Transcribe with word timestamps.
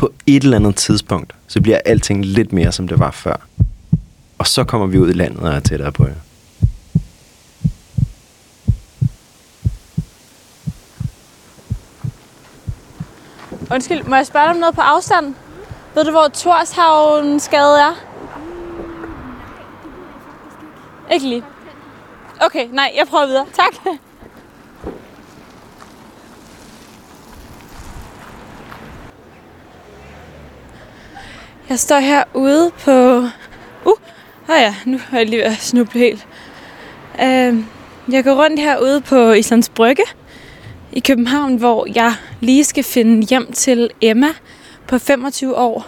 På 0.00 0.12
et 0.26 0.42
eller 0.42 0.56
andet 0.56 0.76
tidspunkt, 0.76 1.34
så 1.46 1.60
bliver 1.60 1.80
alting 1.84 2.24
lidt 2.24 2.52
mere, 2.52 2.72
som 2.72 2.88
det 2.88 2.98
var 2.98 3.10
før. 3.10 3.36
Og 4.38 4.46
så 4.46 4.64
kommer 4.64 4.86
vi 4.86 4.98
ud 4.98 5.10
i 5.10 5.12
landet 5.12 5.40
og 5.40 5.52
er 5.52 5.60
tættere 5.60 5.92
på 5.92 6.06
jer. 6.06 6.14
Undskyld, 13.70 14.02
må 14.04 14.16
jeg 14.16 14.26
spørge 14.26 14.44
dig 14.44 14.54
om 14.54 14.60
noget 14.60 14.74
på 14.74 14.80
afstand? 14.80 15.34
Ved 15.94 16.04
du, 16.04 16.10
hvor 16.10 16.28
Torshavnsgade 16.28 17.80
er? 17.80 17.94
Ikke 21.12 21.28
lige. 21.28 21.44
Okay, 22.40 22.68
nej, 22.72 22.92
jeg 22.96 23.06
prøver 23.06 23.26
videre. 23.26 23.46
Tak. 23.52 24.00
Jeg 31.70 31.78
står 31.78 31.98
herude 31.98 32.70
på... 32.84 33.18
Uh, 33.18 33.92
oh 34.48 34.56
ja, 34.58 34.74
nu 34.86 34.98
har 34.98 35.18
jeg 35.18 35.26
lige 35.26 35.42
været 35.42 35.56
snuble 35.56 36.00
helt. 36.00 36.26
Uh, 37.14 37.64
jeg 38.14 38.24
går 38.24 38.44
rundt 38.44 38.60
herude 38.60 39.00
på 39.00 39.32
Islands 39.32 39.68
Brygge 39.68 40.02
i 40.92 41.00
København, 41.00 41.56
hvor 41.56 41.86
jeg 41.94 42.14
lige 42.40 42.64
skal 42.64 42.84
finde 42.84 43.26
hjem 43.26 43.52
til 43.52 43.90
Emma 44.00 44.28
på 44.88 44.98
25 44.98 45.56
år. 45.56 45.86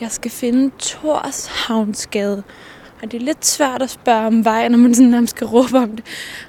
Jeg 0.00 0.10
skal 0.10 0.30
finde 0.30 0.70
Torshavnsgade. 0.78 2.42
Og 3.02 3.12
det 3.12 3.20
er 3.22 3.24
lidt 3.24 3.46
svært 3.46 3.82
at 3.82 3.90
spørge 3.90 4.26
om 4.26 4.44
vej, 4.44 4.68
når 4.68 4.78
man 4.78 4.94
sådan 4.94 5.10
nærmest 5.10 5.36
skal 5.36 5.46
råbe 5.46 5.78
om 5.78 5.96
det. 5.96 6.04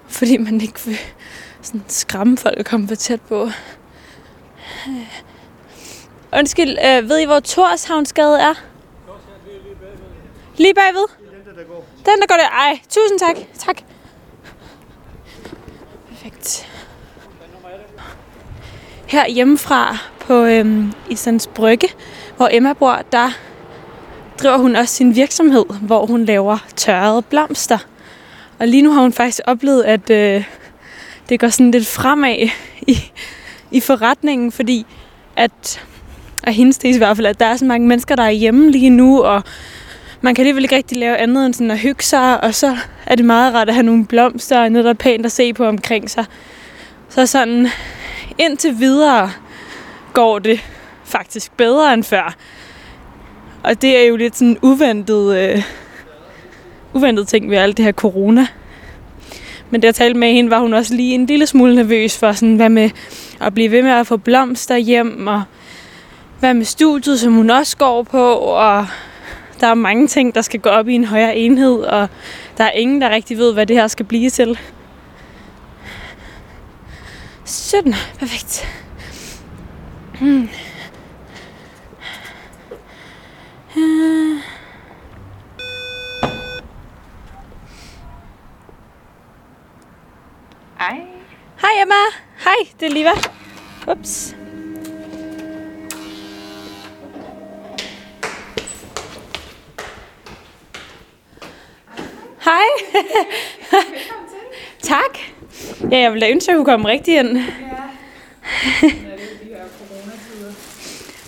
Fordi 0.08 0.38
man 0.38 0.62
ikke 0.62 0.80
vil 0.86 0.98
sådan 1.62 1.84
skræmme 1.88 2.38
folk 2.38 2.60
og 2.60 2.66
komme 2.66 2.88
for 2.88 2.96
tæt 2.96 3.22
på. 3.22 3.50
Undskyld, 6.38 6.78
øh, 6.86 7.10
ved 7.10 7.20
I, 7.20 7.26
hvor 7.26 7.40
Torshavnsgade 7.40 8.40
er? 8.40 8.54
Lige 10.58 10.74
bagved? 10.74 11.06
Den, 12.06 12.22
der 12.22 12.28
går 12.28 12.36
der. 12.36 12.50
Ej, 12.50 12.80
tusind 12.90 13.20
tak. 13.20 13.36
Tak. 13.60 13.82
Perfekt. 16.10 16.70
Her 19.08 19.30
hjemmefra 19.30 19.98
på 20.20 20.44
øhm, 20.44 20.94
Islands 21.10 21.48
Brygge, 21.48 21.88
hvor 22.38 22.50
Emma 22.52 22.74
bor, 22.74 23.02
der 23.12 23.30
driver 24.40 24.58
hun 24.58 24.76
også 24.76 24.96
sin 24.96 25.16
virksomhed, 25.16 25.66
hvor 25.82 26.06
hun 26.06 26.26
laver 26.26 26.58
tørrede 26.76 27.22
blomster. 27.22 27.78
Og 28.60 28.68
lige 28.68 28.82
nu 28.82 28.92
har 28.92 29.02
hun 29.02 29.14
faktisk 29.14 29.42
oplevet, 29.46 29.84
at 29.84 30.10
øh, 30.10 30.44
det 31.30 31.40
går 31.40 31.50
sådan 31.50 31.72
lidt 31.72 31.88
fremad 31.88 32.50
i, 32.88 33.12
i 33.74 33.80
forretningen, 33.80 34.52
fordi 34.52 34.86
at, 35.36 35.82
og 36.48 36.54
hendes 36.54 36.78
det 36.78 36.96
i 36.96 36.98
hvert 36.98 37.18
fald, 37.18 37.28
at 37.28 37.40
der 37.40 37.46
er 37.46 37.58
så 37.58 37.66
mange 37.66 37.88
mennesker, 37.88 38.16
der 38.16 38.24
er 38.24 38.30
hjemme 38.30 38.72
lige 38.72 38.90
nu, 38.90 39.22
og 39.22 39.44
man 40.22 40.36
kan 40.36 40.42
alligevel 40.42 40.64
ikke 40.64 40.76
rigtig 40.76 40.98
lave 40.98 41.18
andet 41.18 41.46
end 41.46 41.54
sådan 41.54 41.72
at 41.72 41.80
hygge 41.80 42.04
sig, 42.04 42.44
og 42.44 42.56
så 42.56 42.78
er 43.06 43.16
det 43.16 43.26
meget 43.26 43.54
rart 43.54 43.68
at 43.68 43.74
have 43.74 43.86
nogle 43.86 44.06
blomster 44.06 44.64
og 44.64 44.72
noget, 44.72 44.86
der 44.86 44.90
er 44.90 44.96
pænt 44.96 45.26
at 45.26 45.32
se 45.32 45.54
på 45.54 45.66
omkring 45.66 46.10
sig. 46.10 46.26
Så 47.10 47.26
sådan 47.26 47.68
indtil 48.38 48.80
videre 48.80 49.32
går 50.14 50.40
det 50.40 50.60
faktisk 51.04 51.58
bedre 51.58 51.94
end 51.94 52.04
før. 52.04 52.36
Og 53.64 53.82
det 53.82 53.98
er 53.98 54.04
jo 54.04 54.16
lidt 54.16 54.38
sådan 54.38 54.58
uventet, 54.62 55.38
øh, 55.38 55.64
uventet 56.94 57.28
ting 57.28 57.50
ved 57.50 57.58
alt 57.58 57.78
det 57.78 57.86
her 57.86 57.92
corona. 57.92 58.48
Men 59.70 59.82
da 59.82 59.88
jeg 59.88 59.96
talte 59.96 60.20
med 60.20 60.34
hende, 60.34 60.50
var 60.50 60.60
hun 60.60 60.74
også 60.74 60.94
lige 60.94 61.16
en 61.16 61.26
lille 61.26 61.48
smule 61.48 61.76
nervøs 61.76 62.18
for, 62.18 62.32
sådan, 62.32 62.56
hvad 62.56 62.70
med 62.70 62.90
at 63.46 63.54
blive 63.54 63.72
ved 63.72 63.82
med 63.82 63.92
at 63.92 64.08
få 64.08 64.18
blomster 64.18 64.78
hjem, 64.78 65.28
og 65.28 65.44
hvad 66.40 66.54
med 66.54 66.66
studiet, 66.66 67.20
som 67.20 67.34
hun 67.34 67.50
også 67.50 67.78
går 67.78 68.04
på, 68.04 68.34
og 68.36 68.88
der 69.60 69.68
er 69.68 69.74
mange 69.74 70.08
ting, 70.08 70.36
der 70.36 70.42
skal 70.42 70.60
gå 70.60 70.70
op 70.70 70.88
i 70.88 70.94
en 70.94 71.04
højere 71.04 71.36
enhed, 71.36 71.80
og 71.80 72.08
der 72.58 72.64
er 72.64 72.72
ingen, 72.72 73.02
der 73.02 73.10
rigtig 73.10 73.38
ved, 73.38 73.54
hvad 73.54 73.66
det 73.66 73.76
her 73.76 73.88
skal 73.88 74.06
blive 74.06 74.30
til. 74.30 74.60
Sådan, 77.46 77.94
perfekt. 78.20 78.68
Hmm. 80.20 80.50
Uh. 83.76 84.38
Hej. 90.80 91.02
Hej 91.62 91.82
Emma. 91.82 92.33
Hej, 92.44 92.68
det 92.80 92.86
er 92.86 92.92
Liva. 92.92 93.12
Ups. 93.88 94.36
Hej. 102.44 102.64
tak. 104.82 105.18
Ja, 105.92 105.98
jeg 105.98 106.12
ville 106.12 106.26
da 106.26 106.32
ønske, 106.32 106.50
at 106.52 106.54
jeg 106.54 106.56
kunne 106.56 106.66
komme 106.66 106.88
rigtig 106.88 107.16
ind. 107.16 107.38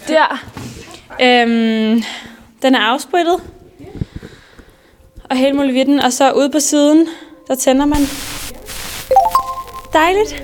Der. 0.07 0.45
Øhm, 1.21 2.03
den 2.61 2.75
er 2.75 2.79
afsprittet. 2.79 3.41
Og 5.29 5.37
hele 5.37 5.53
muligheden. 5.53 5.99
Og 5.99 6.13
så 6.13 6.31
ude 6.31 6.49
på 6.51 6.59
siden, 6.59 7.07
der 7.47 7.55
tænder 7.55 7.85
man. 7.85 7.99
Dejligt. 9.93 10.43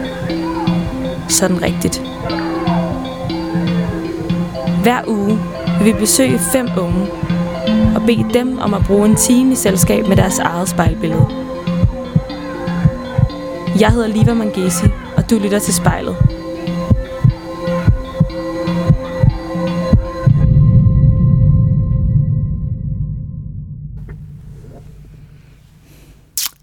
Sådan 1.31 1.61
rigtigt. 1.61 1.97
Hver 4.83 5.01
uge 5.07 5.39
vil 5.83 5.93
vi 5.93 5.99
besøge 5.99 6.39
fem 6.39 6.67
unge 6.77 7.11
og 7.95 8.01
bede 8.05 8.33
dem 8.33 8.57
om 8.57 8.73
at 8.73 8.81
bruge 8.87 9.09
en 9.09 9.15
time 9.15 9.51
i 9.51 9.55
selskab 9.55 10.07
med 10.07 10.17
deres 10.17 10.39
eget 10.39 10.69
spejlbillede. 10.69 11.27
Jeg 13.79 13.91
hedder 13.91 14.07
Liva 14.07 14.33
Mangesi, 14.33 14.85
og 15.17 15.29
du 15.29 15.39
lytter 15.39 15.59
til 15.59 15.73
spejlet. 15.73 16.17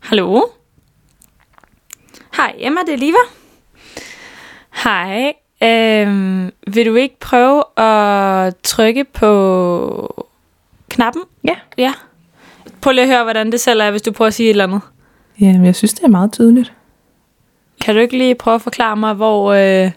Hallo? 0.00 0.42
Hej, 2.36 2.54
Emma, 2.58 2.80
det 2.86 2.94
er 2.94 2.98
Liva. 2.98 3.37
Hej. 4.84 5.32
Øhm, 5.62 6.52
vil 6.66 6.86
du 6.86 6.94
ikke 6.94 7.16
prøve 7.20 7.62
at 7.76 8.56
trykke 8.56 9.04
på 9.04 10.26
knappen? 10.88 11.22
Ja. 11.44 11.54
Ja. 11.78 11.92
Prøv 12.80 12.92
lige 12.92 13.02
at 13.02 13.08
høre, 13.08 13.22
hvordan 13.22 13.52
det 13.52 13.60
selv 13.60 13.80
er, 13.80 13.90
hvis 13.90 14.02
du 14.02 14.12
prøver 14.12 14.26
at 14.26 14.34
sige 14.34 14.46
et 14.46 14.50
eller 14.50 14.64
andet. 14.64 14.80
Ja, 15.40 15.52
men 15.52 15.64
jeg 15.64 15.76
synes, 15.76 15.94
det 15.94 16.04
er 16.04 16.08
meget 16.08 16.32
tydeligt. 16.32 16.72
Kan 17.80 17.94
du 17.94 18.00
ikke 18.00 18.18
lige 18.18 18.34
prøve 18.34 18.54
at 18.54 18.62
forklare 18.62 18.96
mig, 18.96 19.14
hvor, 19.14 19.52
øh, 19.52 19.90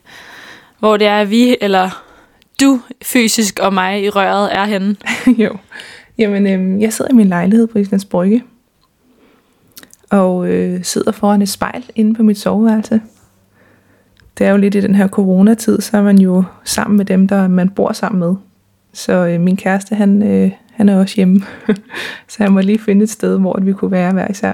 hvor 0.80 0.98
det 0.98 1.08
er, 1.08 1.26
vi, 1.26 1.58
eller 1.62 2.04
du 2.62 2.80
fysisk 3.04 3.60
og 3.60 3.74
mig 3.74 4.04
i 4.04 4.10
røret 4.10 4.56
er 4.56 4.66
henne? 4.66 4.96
jo. 5.44 5.58
Jamen, 6.18 6.48
øhm, 6.48 6.82
jeg 6.82 6.94
sidder 6.94 7.12
i 7.12 7.16
min 7.16 7.28
lejlighed 7.28 7.68
på 7.68 7.78
Islands 7.78 8.06
Brygge. 8.06 8.44
Og 10.10 10.48
øh, 10.48 10.84
sidder 10.84 11.12
foran 11.12 11.42
et 11.42 11.50
spejl 11.50 11.84
inde 11.96 12.16
på 12.16 12.24
mit 12.24 12.40
soveværelse. 12.40 13.02
Det 14.38 14.48
er 14.48 14.52
jo 14.52 14.58
lidt 14.58 14.76
i 14.76 14.82
den 14.82 14.96
her 14.96 15.08
coronatid, 15.08 15.82
så 15.82 15.98
er 15.98 16.02
man 16.02 16.20
jo 16.20 16.44
sammen 16.64 16.98
med 16.98 17.06
dem, 17.06 17.28
der 17.28 17.48
man 17.48 17.70
bor 17.70 17.92
sammen 17.92 18.20
med. 18.20 18.36
Så 18.94 19.14
øh, 19.14 19.42
min 19.42 19.58
kæreste, 19.58 19.96
han, 19.96 20.24
øh, 20.24 20.52
han 20.72 20.90
er 20.90 21.00
også 21.00 21.16
hjemme. 21.16 21.42
så 22.28 22.38
jeg 22.40 22.52
må 22.52 22.60
lige 22.60 22.80
finde 22.80 23.04
et 23.04 23.10
sted, 23.10 23.40
hvor 23.40 23.60
vi 23.62 23.74
kunne 23.74 23.92
være 23.92 24.14
hver 24.14 24.32
især. 24.32 24.54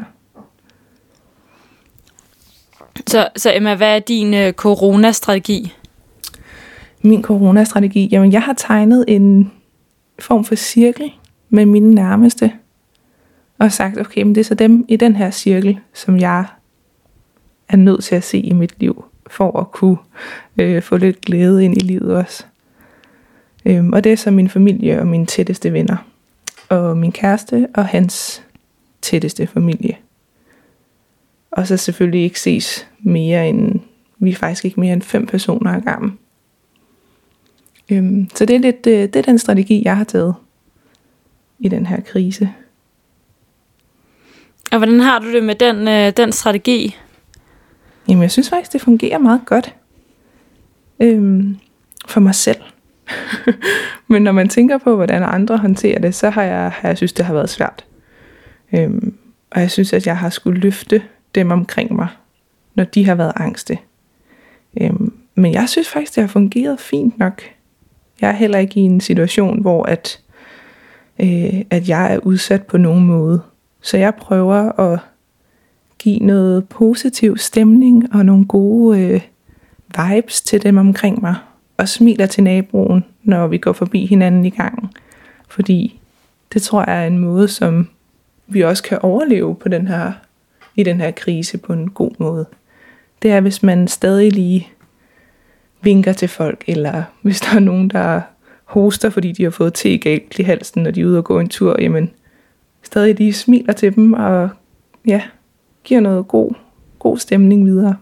Så, 3.07 3.29
så 3.35 3.51
Emma, 3.55 3.75
hvad 3.75 3.95
er 3.95 3.99
din 3.99 4.33
øh, 4.33 4.53
coronastrategi? 4.53 5.73
Min 7.01 7.23
coronastrategi? 7.23 8.09
Jamen, 8.11 8.31
jeg 8.31 8.41
har 8.41 8.53
tegnet 8.53 9.05
en 9.07 9.51
form 10.19 10.43
for 10.43 10.55
cirkel 10.55 11.11
med 11.49 11.65
mine 11.65 11.95
nærmeste. 11.95 12.51
Og 13.59 13.71
sagt, 13.71 13.97
okay, 13.97 14.21
men 14.21 14.35
det 14.35 14.41
er 14.41 14.45
så 14.45 14.55
dem 14.55 14.85
i 14.87 14.95
den 14.95 15.15
her 15.15 15.31
cirkel, 15.31 15.79
som 15.93 16.19
jeg 16.19 16.45
er 17.69 17.77
nødt 17.77 18.03
til 18.03 18.15
at 18.15 18.23
se 18.23 18.37
i 18.37 18.53
mit 18.53 18.73
liv, 18.79 19.05
for 19.29 19.59
at 19.59 19.71
kunne 19.71 19.97
øh, 20.57 20.81
få 20.81 20.97
lidt 20.97 21.21
glæde 21.21 21.65
ind 21.65 21.77
i 21.77 21.79
livet 21.79 22.15
også. 22.15 22.45
Øhm, 23.65 23.93
og 23.93 24.03
det 24.03 24.11
er 24.11 24.15
så 24.15 24.31
min 24.31 24.49
familie 24.49 24.99
og 24.99 25.07
mine 25.07 25.25
tætteste 25.25 25.73
venner. 25.73 25.97
Og 26.69 26.97
min 26.97 27.11
kæreste 27.11 27.67
og 27.73 27.85
hans 27.85 28.43
tætteste 29.01 29.47
familie. 29.47 29.97
Og 31.51 31.67
så 31.67 31.77
selvfølgelig 31.77 32.23
ikke 32.23 32.39
ses 32.39 32.87
mere 32.99 33.49
end, 33.49 33.79
vi 34.19 34.29
er 34.29 34.35
faktisk 34.35 34.65
ikke 34.65 34.79
mere 34.79 34.93
end 34.93 35.01
fem 35.01 35.25
personer 35.25 35.71
ad 35.73 35.81
gangen. 35.81 36.19
Øhm, 37.91 38.29
så 38.35 38.45
det 38.45 38.55
er, 38.55 38.59
lidt, 38.59 38.87
øh, 38.87 38.93
det 38.93 39.15
er 39.15 39.21
den 39.21 39.39
strategi, 39.39 39.81
jeg 39.85 39.97
har 39.97 40.03
taget 40.03 40.35
i 41.59 41.67
den 41.67 41.85
her 41.85 42.01
krise. 42.01 42.53
Og 44.71 44.77
hvordan 44.77 44.99
har 44.99 45.19
du 45.19 45.33
det 45.33 45.43
med 45.43 45.55
den, 45.55 45.87
øh, 45.87 46.13
den 46.17 46.31
strategi? 46.31 46.95
Jamen, 48.09 48.21
jeg 48.21 48.31
synes 48.31 48.49
faktisk, 48.49 48.73
det 48.73 48.81
fungerer 48.81 49.17
meget 49.17 49.41
godt. 49.45 49.75
Øhm, 50.99 51.57
for 52.07 52.19
mig 52.19 52.35
selv. 52.35 52.61
Men 54.07 54.21
når 54.21 54.31
man 54.31 54.49
tænker 54.49 54.77
på, 54.77 54.95
hvordan 54.95 55.23
andre 55.23 55.57
håndterer 55.57 55.99
det, 55.99 56.15
så 56.15 56.29
har 56.29 56.43
jeg, 56.43 56.71
har 56.71 56.89
jeg 56.89 56.97
synes, 56.97 57.13
det 57.13 57.25
har 57.25 57.33
været 57.33 57.49
svært. 57.49 57.85
Øhm, 58.73 59.17
og 59.51 59.61
jeg 59.61 59.71
synes, 59.71 59.93
at 59.93 60.07
jeg 60.07 60.17
har 60.17 60.29
skulle 60.29 60.59
løfte 60.59 61.01
dem 61.35 61.51
omkring 61.51 61.95
mig, 61.95 62.07
når 62.75 62.83
de 62.83 63.05
har 63.05 63.15
været 63.15 63.33
angste. 63.35 63.77
Øhm, 64.81 65.13
men 65.35 65.53
jeg 65.53 65.69
synes 65.69 65.89
faktisk, 65.89 66.15
det 66.15 66.23
har 66.23 66.27
fungeret 66.27 66.79
fint 66.79 67.19
nok. 67.19 67.41
Jeg 68.21 68.29
er 68.29 68.33
heller 68.33 68.57
ikke 68.59 68.79
i 68.79 68.83
en 68.83 69.01
situation, 69.01 69.61
hvor 69.61 69.83
at, 69.83 70.19
øh, 71.19 71.61
at 71.69 71.89
jeg 71.89 72.13
er 72.13 72.17
udsat 72.17 72.63
på 72.63 72.77
nogen 72.77 73.05
måde. 73.05 73.41
Så 73.81 73.97
jeg 73.97 74.15
prøver 74.15 74.79
at 74.79 74.99
give 76.07 76.19
noget 76.19 76.69
positiv 76.69 77.37
stemning 77.37 78.15
og 78.15 78.25
nogle 78.25 78.45
gode 78.45 78.99
øh, 78.99 79.21
vibes 79.97 80.41
til 80.41 80.63
dem 80.63 80.77
omkring 80.77 81.21
mig. 81.21 81.35
Og 81.77 81.89
smiler 81.89 82.25
til 82.25 82.43
naboen, 82.43 83.05
når 83.23 83.47
vi 83.47 83.57
går 83.57 83.73
forbi 83.73 84.05
hinanden 84.05 84.45
i 84.45 84.49
gangen. 84.49 84.89
Fordi 85.49 85.99
det 86.53 86.61
tror 86.61 86.83
jeg 86.87 87.03
er 87.03 87.07
en 87.07 87.17
måde, 87.17 87.47
som 87.47 87.87
vi 88.47 88.61
også 88.61 88.83
kan 88.83 88.99
overleve 89.01 89.55
på 89.55 89.69
den 89.69 89.87
her, 89.87 90.11
i 90.75 90.83
den 90.83 91.01
her 91.01 91.11
krise 91.11 91.57
på 91.57 91.73
en 91.73 91.89
god 91.89 92.11
måde. 92.17 92.45
Det 93.21 93.31
er, 93.31 93.41
hvis 93.41 93.63
man 93.63 93.87
stadig 93.87 94.31
lige 94.31 94.67
vinker 95.81 96.13
til 96.13 96.27
folk, 96.27 96.63
eller 96.67 97.03
hvis 97.21 97.41
der 97.41 97.55
er 97.55 97.59
nogen, 97.59 97.89
der 97.89 98.21
hoster, 98.65 99.09
fordi 99.09 99.31
de 99.31 99.43
har 99.43 99.49
fået 99.49 99.73
te 99.73 99.97
galt 99.97 100.39
i 100.39 100.43
halsen, 100.43 100.83
når 100.83 100.91
de 100.91 101.01
er 101.01 101.05
ude 101.05 101.17
og 101.17 101.25
gå 101.25 101.39
en 101.39 101.49
tur, 101.49 101.75
jamen 101.79 102.11
stadig 102.83 103.15
lige 103.15 103.33
smiler 103.33 103.73
til 103.73 103.95
dem, 103.95 104.13
og 104.13 104.49
ja, 105.07 105.21
giver 105.87 105.99
noget 105.99 106.27
god, 106.27 106.53
god 106.99 107.17
stemning 107.17 107.65
videre. 107.65 107.95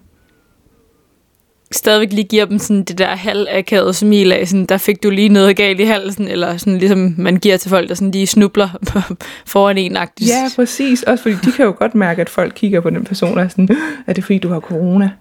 Stadigvæk 1.72 2.14
lige 2.14 2.28
giver 2.28 2.46
dem 2.46 2.60
sådan 2.60 2.84
det 2.84 2.98
der 2.98 3.08
halvakavede 3.08 3.94
smil 3.94 4.32
af, 4.32 4.48
sådan, 4.48 4.66
der 4.66 4.78
fik 4.78 5.04
du 5.04 5.10
lige 5.10 5.30
noget 5.30 5.56
galt 5.56 5.80
i 5.80 5.84
halsen, 5.84 6.28
eller 6.28 6.58
sådan 6.58 6.80
ligesom 6.80 7.16
man 7.18 7.38
giver 7.38 7.58
til 7.58 7.70
folk, 7.70 7.90
der 7.90 7.96
sådan 7.96 8.12
lige 8.12 8.28
snubler 8.28 8.70
foran 9.54 9.78
en 9.78 9.98
-agtigt. 9.98 10.28
Ja, 10.28 10.50
præcis. 10.56 11.04
Også 11.04 11.22
fordi 11.22 11.36
de 11.36 11.52
kan 11.52 11.66
jo 11.66 11.76
godt 11.78 11.96
mærke, 11.96 12.22
at 12.22 12.30
folk 12.30 12.54
kigger 12.56 12.82
på 12.82 12.90
den 12.90 13.04
person 13.04 13.38
og 13.38 13.52
sådan, 13.52 13.70
er 14.08 14.14
det 14.14 14.24
fordi 14.24 14.38
du 14.38 14.50
har 14.50 14.60
corona? 14.60 15.12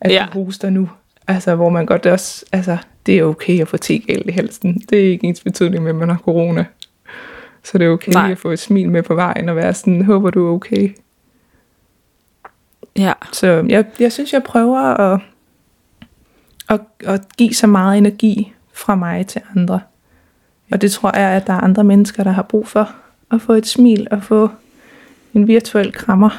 At 0.00 0.12
ja. 0.12 0.26
du 0.34 0.44
hoster 0.44 0.70
nu? 0.70 0.88
Altså, 1.28 1.54
hvor 1.54 1.68
man 1.68 1.86
godt 1.86 2.06
også, 2.06 2.44
altså, 2.52 2.76
det 3.06 3.18
er 3.18 3.24
okay 3.24 3.60
at 3.60 3.68
få 3.68 3.76
te 3.76 3.98
galt 3.98 4.26
i 4.26 4.32
halsen. 4.32 4.82
Det 4.90 4.98
er 4.98 5.10
ikke 5.10 5.26
ens 5.26 5.40
betydning 5.40 5.82
med, 5.82 5.90
at 5.90 5.96
man 5.96 6.08
har 6.08 6.16
corona. 6.16 6.64
Så 7.64 7.78
det 7.78 7.86
er 7.86 7.90
okay 7.90 8.12
Nej. 8.12 8.30
at 8.30 8.38
få 8.38 8.50
et 8.50 8.58
smil 8.58 8.90
med 8.90 9.02
på 9.02 9.14
vejen 9.14 9.48
og 9.48 9.56
være 9.56 9.74
sådan, 9.74 10.04
håber 10.04 10.30
du 10.30 10.48
er 10.48 10.52
okay. 10.52 10.94
Ja. 12.96 13.12
Så 13.32 13.64
jeg, 13.68 13.84
jeg 14.00 14.12
synes, 14.12 14.32
jeg 14.32 14.42
prøver 14.42 14.78
at, 14.78 15.20
at, 16.68 16.80
at 17.04 17.36
give 17.36 17.54
så 17.54 17.66
meget 17.66 17.98
energi 17.98 18.52
fra 18.72 18.94
mig 18.94 19.26
til 19.26 19.40
andre. 19.56 19.80
Og 20.72 20.80
det 20.80 20.92
tror 20.92 21.18
jeg, 21.18 21.30
at 21.30 21.46
der 21.46 21.52
er 21.52 21.60
andre 21.60 21.84
mennesker, 21.84 22.24
der 22.24 22.30
har 22.30 22.42
brug 22.42 22.68
for. 22.68 22.90
At 23.32 23.40
få 23.40 23.52
et 23.52 23.66
smil 23.66 24.06
og 24.10 24.22
få 24.22 24.50
en 25.34 25.46
virtuel 25.48 25.92
krammer. 25.92 26.30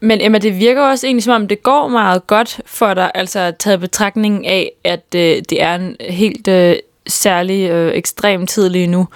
Men 0.00 0.20
Emma, 0.20 0.38
det 0.38 0.58
virker 0.58 0.82
også 0.82 1.06
egentlig 1.06 1.24
som 1.24 1.42
om, 1.42 1.48
det 1.48 1.62
går 1.62 1.88
meget 1.88 2.26
godt 2.26 2.60
for 2.66 2.94
dig, 2.94 3.10
altså 3.14 3.52
taget 3.58 3.80
betragtning 3.80 4.46
af, 4.46 4.72
at 4.84 5.14
øh, 5.14 5.42
det 5.50 5.62
er 5.62 5.74
en 5.74 5.96
helt 6.00 6.48
øh, 6.48 6.76
særlig 7.06 7.70
øh, 7.70 7.94
ekstrem 7.94 8.46
tid 8.46 8.68
lige 8.68 8.86
nu, 8.86 9.08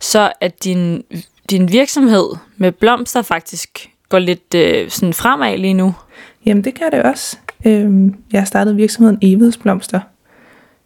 så 0.00 0.32
at 0.40 0.64
din, 0.64 1.04
din 1.50 1.72
virksomhed 1.72 2.28
med 2.56 2.72
blomster 2.72 3.22
faktisk 3.22 3.90
går 4.08 4.18
lidt 4.18 4.54
øh, 4.54 4.90
sådan 4.90 5.12
fremad 5.12 5.58
lige 5.58 5.74
nu. 5.74 5.94
Jamen 6.46 6.64
det 6.64 6.74
kan 6.74 6.92
det 6.92 7.02
også. 7.02 7.38
Øhm, 7.66 8.14
jeg 8.32 8.40
har 8.40 8.46
startet 8.46 8.76
virksomheden 8.76 9.18
Evids 9.22 9.56
Blomster, 9.56 10.00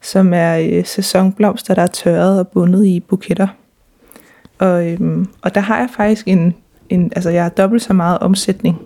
som 0.00 0.32
er 0.34 0.58
øh, 0.58 0.84
sæsonblomster, 0.84 1.74
der 1.74 1.82
er 1.82 1.86
tørret 1.86 2.38
og 2.38 2.48
bundet 2.48 2.86
i 2.86 3.00
buketter. 3.00 3.48
Og, 4.58 4.90
øhm, 4.90 5.28
og 5.42 5.54
der 5.54 5.60
har 5.60 5.78
jeg 5.78 5.88
faktisk 5.96 6.28
en, 6.28 6.54
en, 6.88 7.12
altså 7.16 7.30
jeg 7.30 7.42
har 7.42 7.50
dobbelt 7.50 7.82
så 7.82 7.92
meget 7.92 8.18
omsætning, 8.18 8.78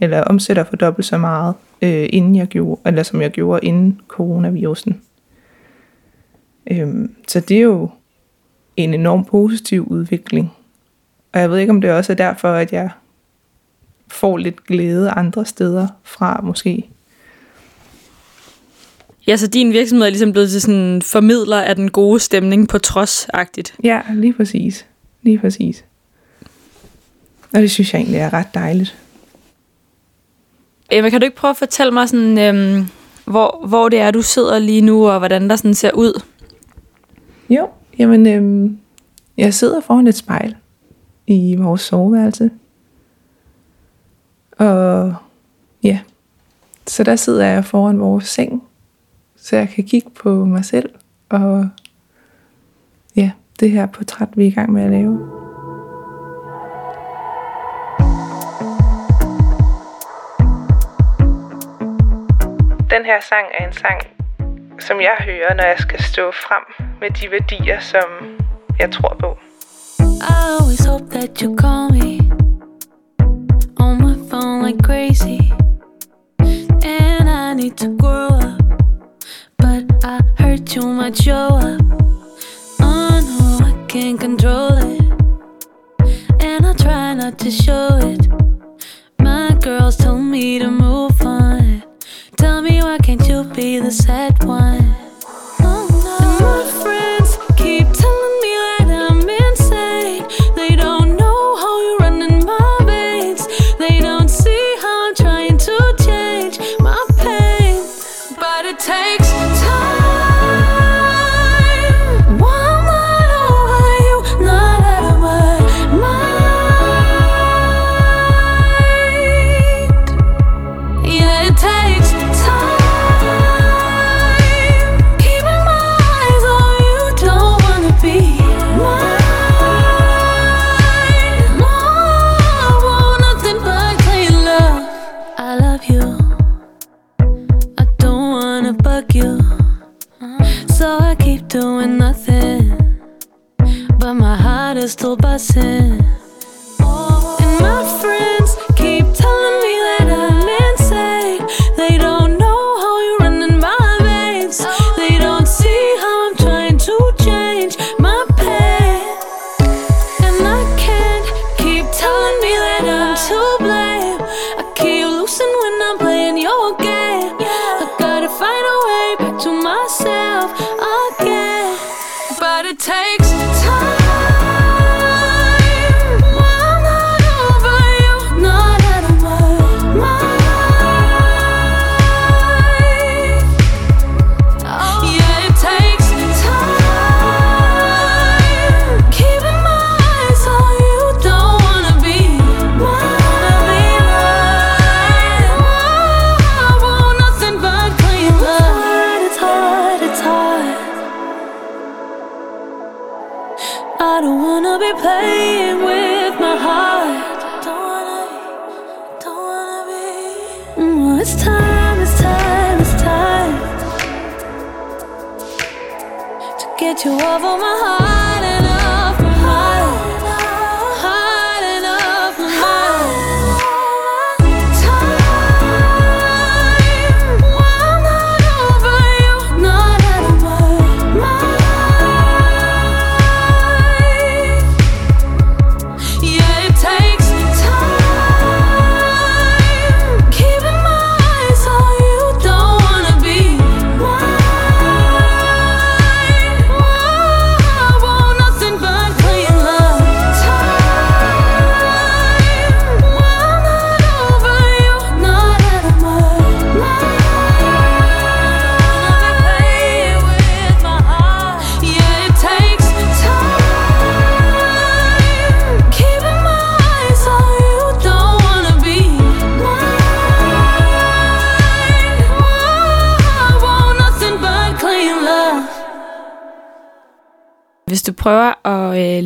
eller 0.00 0.22
omsætter 0.22 0.64
for 0.64 0.76
dobbelt 0.76 1.06
så 1.06 1.18
meget, 1.18 1.54
øh, 1.82 2.08
inden 2.12 2.36
jeg 2.36 2.46
gjorde, 2.46 2.80
eller 2.86 3.02
som 3.02 3.22
jeg 3.22 3.30
gjorde 3.30 3.66
inden 3.66 4.00
coronavirusen. 4.08 5.00
Øhm, 6.70 7.14
så 7.28 7.40
det 7.40 7.56
er 7.56 7.62
jo 7.62 7.90
en 8.76 8.94
enorm 8.94 9.24
positiv 9.24 9.86
udvikling. 9.86 10.52
Og 11.32 11.40
jeg 11.40 11.50
ved 11.50 11.58
ikke, 11.58 11.70
om 11.70 11.80
det 11.80 11.92
også 11.92 12.12
er 12.12 12.16
derfor, 12.16 12.52
at 12.52 12.72
jeg 12.72 12.90
får 14.12 14.36
lidt 14.36 14.66
glæde 14.66 15.10
andre 15.10 15.44
steder 15.44 15.88
fra 16.02 16.40
måske. 16.42 16.88
Ja, 19.26 19.36
så 19.36 19.46
din 19.46 19.72
virksomhed 19.72 20.06
er 20.06 20.10
ligesom 20.10 20.32
blevet 20.32 20.50
til 20.50 20.60
sådan 20.60 21.02
formidler 21.02 21.60
af 21.60 21.76
den 21.76 21.90
gode 21.90 22.20
stemning 22.20 22.68
på 22.68 22.78
trods-agtigt. 22.78 23.74
Ja, 23.84 24.00
lige 24.14 24.32
præcis. 24.32 24.86
Lige 25.22 25.38
præcis. 25.38 25.84
Og 27.54 27.62
det 27.62 27.70
synes 27.70 27.92
jeg 27.92 27.98
egentlig 28.00 28.18
er 28.20 28.32
ret 28.32 28.54
dejligt. 28.54 28.98
Emma, 30.90 31.10
kan 31.10 31.20
du 31.20 31.24
ikke 31.24 31.36
prøve 31.36 31.50
at 31.50 31.56
fortælle 31.56 31.92
mig, 31.92 32.08
sådan, 32.08 32.38
øhm, 32.38 32.86
hvor, 33.24 33.66
hvor 33.66 33.88
det 33.88 34.00
er, 34.00 34.10
du 34.10 34.22
sidder 34.22 34.58
lige 34.58 34.80
nu, 34.80 35.08
og 35.08 35.18
hvordan 35.18 35.50
der 35.50 35.56
sådan 35.56 35.74
ser 35.74 35.90
ud? 35.92 36.22
Jo, 37.50 37.68
jamen, 37.98 38.26
øhm, 38.26 38.78
jeg 39.36 39.54
sidder 39.54 39.80
foran 39.80 40.06
et 40.06 40.14
spejl 40.14 40.56
i 41.26 41.56
vores 41.58 41.80
soveværelse. 41.80 42.50
Og 44.62 45.14
ja, 45.82 46.00
så 46.86 47.04
der 47.04 47.16
sidder 47.16 47.46
jeg 47.46 47.64
foran 47.64 48.00
vores 48.00 48.28
seng, 48.28 48.68
så 49.36 49.56
jeg 49.56 49.68
kan 49.68 49.84
kigge 49.84 50.10
på 50.10 50.44
mig 50.44 50.64
selv, 50.64 50.90
og 51.28 51.68
ja, 53.16 53.30
det 53.60 53.70
her 53.70 53.86
portræt, 53.86 54.28
vi 54.34 54.44
er 54.44 54.48
i 54.48 54.50
gang 54.50 54.72
med 54.72 54.82
at 54.82 54.90
lave. 54.90 55.12
Den 62.90 63.04
her 63.04 63.20
sang 63.28 63.46
er 63.58 63.66
en 63.66 63.72
sang, 63.72 64.00
som 64.80 65.00
jeg 65.00 65.16
hører, 65.20 65.54
når 65.54 65.64
jeg 65.64 65.78
skal 65.78 66.02
stå 66.02 66.22
frem 66.32 66.86
med 67.00 67.10
de 67.10 67.30
værdier, 67.30 67.80
som 67.80 68.04
jeg 68.78 68.92
tror 68.92 69.16
på. 69.20 69.38
I 70.00 70.34
always 70.58 70.84
hope 70.86 71.10
that 71.10 71.40
you 71.40 71.56
call 71.56 71.92
me 71.92 72.11
like 74.62 74.80
crazy. 74.84 75.52
And 76.84 77.28
I 77.28 77.52
need 77.54 77.76
to 77.78 77.88
grow 77.88 78.28
up, 78.28 78.62
but 79.58 80.04
I 80.04 80.20
heard 80.38 80.64
too 80.68 80.86
much 80.86 81.22
show 81.22 81.48
up. 81.70 81.82
Oh 82.80 83.20
no, 83.28 83.66
I 83.66 83.86
can't 83.88 84.20
control 84.20 84.78
it, 84.78 85.00
and 86.40 86.64
I 86.64 86.72
try 86.74 87.14
not 87.14 87.40
to 87.40 87.50
show 87.50 87.98
it. 88.02 88.28
My 89.18 89.52
girls 89.60 89.96
told 89.96 90.22
me 90.22 90.60
to 90.60 90.70
move 90.70 91.20
on. 91.22 91.82
Tell 92.36 92.62
me 92.62 92.82
why 92.82 92.98
can't 92.98 93.26
you 93.26 93.42
be 93.42 93.80
the 93.80 93.90
sad 93.90 94.44
one? 94.44 94.71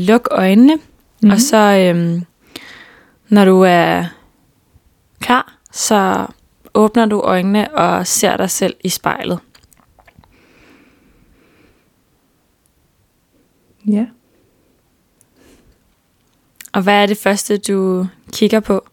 Lukke 0.06 0.28
øjnene, 0.30 0.74
mm-hmm. 0.74 1.30
og 1.30 1.40
så 1.40 1.56
øh, 1.56 2.22
når 3.28 3.44
du 3.44 3.60
er 3.60 4.04
klar, 5.20 5.58
så 5.72 6.26
åbner 6.74 7.06
du 7.06 7.20
øjnene 7.20 7.74
og 7.74 8.06
ser 8.06 8.36
dig 8.36 8.50
selv 8.50 8.76
i 8.84 8.88
spejlet. 8.88 9.38
Ja. 13.86 14.06
Og 16.72 16.82
hvad 16.82 17.02
er 17.02 17.06
det 17.06 17.16
første, 17.18 17.58
du 17.58 18.06
kigger 18.32 18.60
på? 18.60 18.86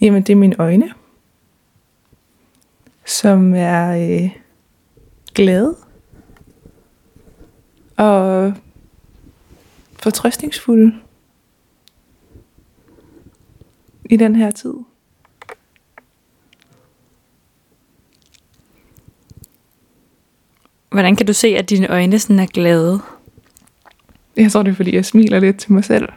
Jamen, 0.00 0.22
det 0.22 0.32
er 0.32 0.36
mine 0.36 0.56
øjne, 0.58 0.90
som 3.06 3.54
er 3.54 3.90
øh, 3.90 4.30
glade 5.34 5.76
og 7.96 8.52
fortrøstningsfulde 10.02 10.94
i 14.10 14.16
den 14.16 14.36
her 14.36 14.50
tid. 14.50 14.74
Hvordan 20.90 21.16
kan 21.16 21.26
du 21.26 21.32
se, 21.32 21.48
at 21.48 21.70
dine 21.70 21.88
øjne 21.88 22.18
sådan 22.18 22.38
er 22.38 22.46
glade? 22.46 23.00
Jeg 24.36 24.52
tror, 24.52 24.62
det 24.62 24.70
er, 24.70 24.74
fordi 24.74 24.94
jeg 24.94 25.04
smiler 25.04 25.40
lidt 25.40 25.58
til 25.58 25.72
mig 25.72 25.84
selv. 25.84 26.08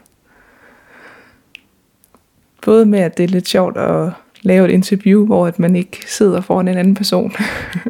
Både 2.62 2.86
med, 2.86 3.00
at 3.00 3.17
det 3.17 3.24
er 3.24 3.27
lidt 3.27 3.48
sjovt 3.48 3.77
at 3.77 4.12
lave 4.41 4.67
et 4.67 4.72
interview, 4.72 5.25
hvor 5.25 5.48
at 5.48 5.60
man 5.60 5.75
ikke 5.75 5.98
sidder 6.07 6.41
foran 6.41 6.67
en 6.67 6.77
anden 6.77 6.96
person, 6.96 7.34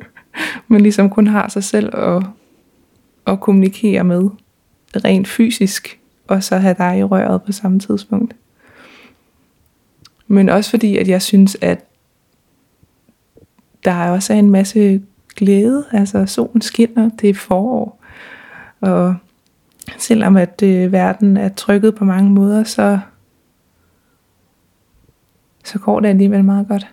men 0.67 0.82
ligesom 0.82 1.10
kun 1.10 1.27
har 1.27 1.50
sig 1.50 1.63
selv 1.63 1.96
at, 1.96 2.24
at 3.27 3.39
kommunikere 3.39 4.03
med 4.03 4.29
rent 4.96 5.27
fysisk, 5.27 6.00
og 6.27 6.43
så 6.43 6.57
have 6.57 6.75
dig 6.77 7.00
i 7.00 7.03
røret 7.03 7.43
på 7.43 7.51
samme 7.51 7.79
tidspunkt. 7.79 8.36
Men 10.27 10.50
også 10.50 10.69
fordi, 10.69 10.98
at 10.98 11.07
jeg 11.07 11.22
synes, 11.22 11.57
at 11.62 11.86
der 13.86 14.10
også 14.10 14.34
er 14.34 14.38
en 14.38 14.50
masse 14.50 15.01
glæde. 15.36 15.86
Altså 15.91 16.25
solen 16.25 16.62
skinner, 16.62 17.10
det 17.10 17.29
er 17.29 17.34
forår. 17.34 18.03
Og 18.81 19.15
selvom 19.98 20.38
at 20.38 20.62
øh, 20.63 20.91
verden 20.91 21.38
er 21.38 21.50
trykket 21.50 21.96
på 21.96 22.05
mange 22.05 22.31
måder, 22.31 22.63
så, 22.63 23.00
så 25.63 25.79
går 25.79 26.00
det 26.00 26.07
alligevel 26.07 26.43
meget 26.43 26.67
godt. 26.67 26.88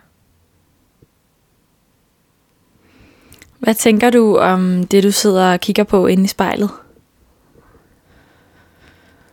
Hvad 3.65 3.75
tænker 3.75 4.11
du 4.11 4.37
om 4.37 4.87
det, 4.87 5.03
du 5.03 5.11
sidder 5.11 5.53
og 5.53 5.61
kigger 5.61 5.85
på 5.85 6.07
inde 6.07 6.25
i 6.25 6.27
spejlet? 6.27 6.71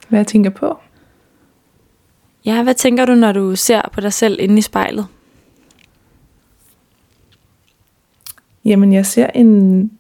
Hvad 0.10 0.20
jeg 0.20 0.28
tænker 0.28 0.50
på? 0.50 0.78
Ja, 2.46 2.64
hvad 2.64 2.74
tænker 2.74 3.06
du, 3.06 3.16
når 3.16 3.32
du 3.32 3.56
ser 3.56 3.82
på 3.94 4.02
dig 4.02 4.14
selv 4.14 4.38
inde 4.40 4.58
i 4.58 4.62
spejlet? 4.62 5.08
Jamen, 8.66 8.94
jeg 8.94 9.06
ser 9.06 9.28
en 9.28 9.92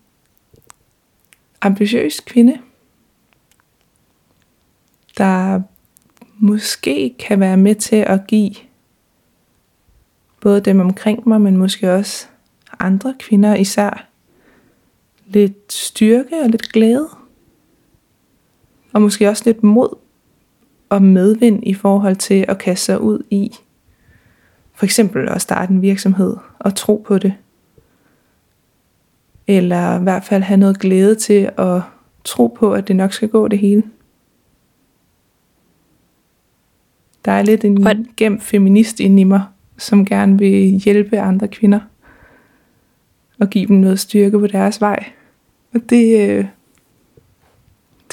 ambitiøs 1.61 2.19
kvinde, 2.19 2.57
der 5.17 5.61
måske 6.39 7.15
kan 7.19 7.39
være 7.39 7.57
med 7.57 7.75
til 7.75 7.95
at 7.95 8.27
give 8.27 8.55
både 10.41 10.61
dem 10.61 10.79
omkring 10.79 11.27
mig, 11.27 11.41
men 11.41 11.57
måske 11.57 11.93
også 11.93 12.27
andre 12.79 13.15
kvinder 13.19 13.55
især 13.55 14.10
lidt 15.33 15.73
styrke 15.73 16.41
og 16.43 16.49
lidt 16.49 16.71
glæde. 16.73 17.09
Og 18.93 19.01
måske 19.01 19.29
også 19.29 19.43
lidt 19.45 19.63
mod 19.63 19.97
og 20.89 21.01
medvind 21.01 21.59
i 21.63 21.73
forhold 21.73 22.15
til 22.15 22.45
at 22.47 22.57
kaste 22.57 22.85
sig 22.85 23.01
ud 23.01 23.23
i 23.29 23.51
for 24.81 24.85
eksempel 24.85 25.29
at 25.29 25.41
starte 25.41 25.73
en 25.73 25.81
virksomhed 25.81 26.37
og 26.59 26.75
tro 26.75 27.03
på 27.07 27.17
det. 27.17 27.33
Eller 29.47 29.99
i 29.99 30.03
hvert 30.03 30.23
fald 30.23 30.43
have 30.43 30.57
noget 30.57 30.79
glæde 30.79 31.15
til 31.15 31.51
at 31.57 31.81
tro 32.23 32.47
på, 32.47 32.73
at 32.73 32.87
det 32.87 32.95
nok 32.95 33.13
skal 33.13 33.29
gå 33.29 33.47
det 33.47 33.59
hele. 33.59 33.83
Der 37.25 37.31
er 37.31 37.41
lidt 37.41 37.65
en 37.65 37.83
What? 37.83 37.97
gemt 38.17 38.43
feminist 38.43 38.99
inde 38.99 39.21
i 39.21 39.23
mig, 39.23 39.43
som 39.77 40.05
gerne 40.05 40.37
vil 40.37 40.69
hjælpe 40.69 41.19
andre 41.19 41.47
kvinder. 41.47 41.79
Og 43.39 43.49
give 43.49 43.67
dem 43.67 43.75
noget 43.75 43.99
styrke 43.99 44.39
på 44.39 44.47
deres 44.47 44.81
vej. 44.81 45.11
Og 45.73 45.81
det, 45.89 46.29
øh, 46.29 46.45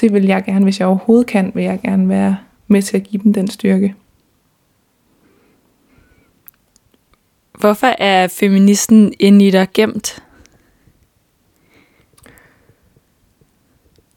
det 0.01 0.13
vil 0.13 0.25
jeg 0.25 0.43
gerne, 0.43 0.63
hvis 0.63 0.79
jeg 0.79 0.87
overhovedet 0.87 1.27
kan, 1.27 1.51
vil 1.55 1.63
jeg 1.63 1.79
gerne 1.81 2.09
være 2.09 2.37
med 2.67 2.81
til 2.81 2.97
at 2.97 3.03
give 3.03 3.23
dem 3.23 3.33
den 3.33 3.47
styrke. 3.47 3.95
Hvorfor 7.59 7.87
er 7.87 8.27
feministen 8.27 9.13
inde 9.19 9.47
i 9.47 9.51
dig 9.51 9.67
gemt? 9.73 10.23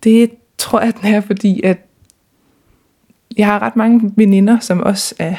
Det 0.04 0.30
tror 0.58 0.80
jeg, 0.80 0.94
den 1.00 1.14
er, 1.14 1.20
fordi 1.20 1.62
at 1.62 1.78
jeg 3.36 3.46
har 3.46 3.62
ret 3.62 3.76
mange 3.76 4.12
veninder, 4.16 4.58
som 4.60 4.80
også 4.80 5.14
er, 5.18 5.36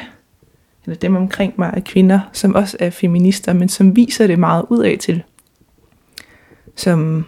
eller 0.86 0.95
dem 0.95 1.15
omkring 1.15 1.53
mig 1.57 1.74
er 1.74 1.79
kvinder, 1.79 2.19
som 2.33 2.55
også 2.55 2.77
er 2.79 2.89
feminister, 2.89 3.53
men 3.53 3.69
som 3.69 3.95
viser 3.95 4.27
det 4.27 4.39
meget 4.39 4.65
ud 4.69 4.83
af 4.83 4.98
til. 5.00 5.24
Som, 6.75 7.25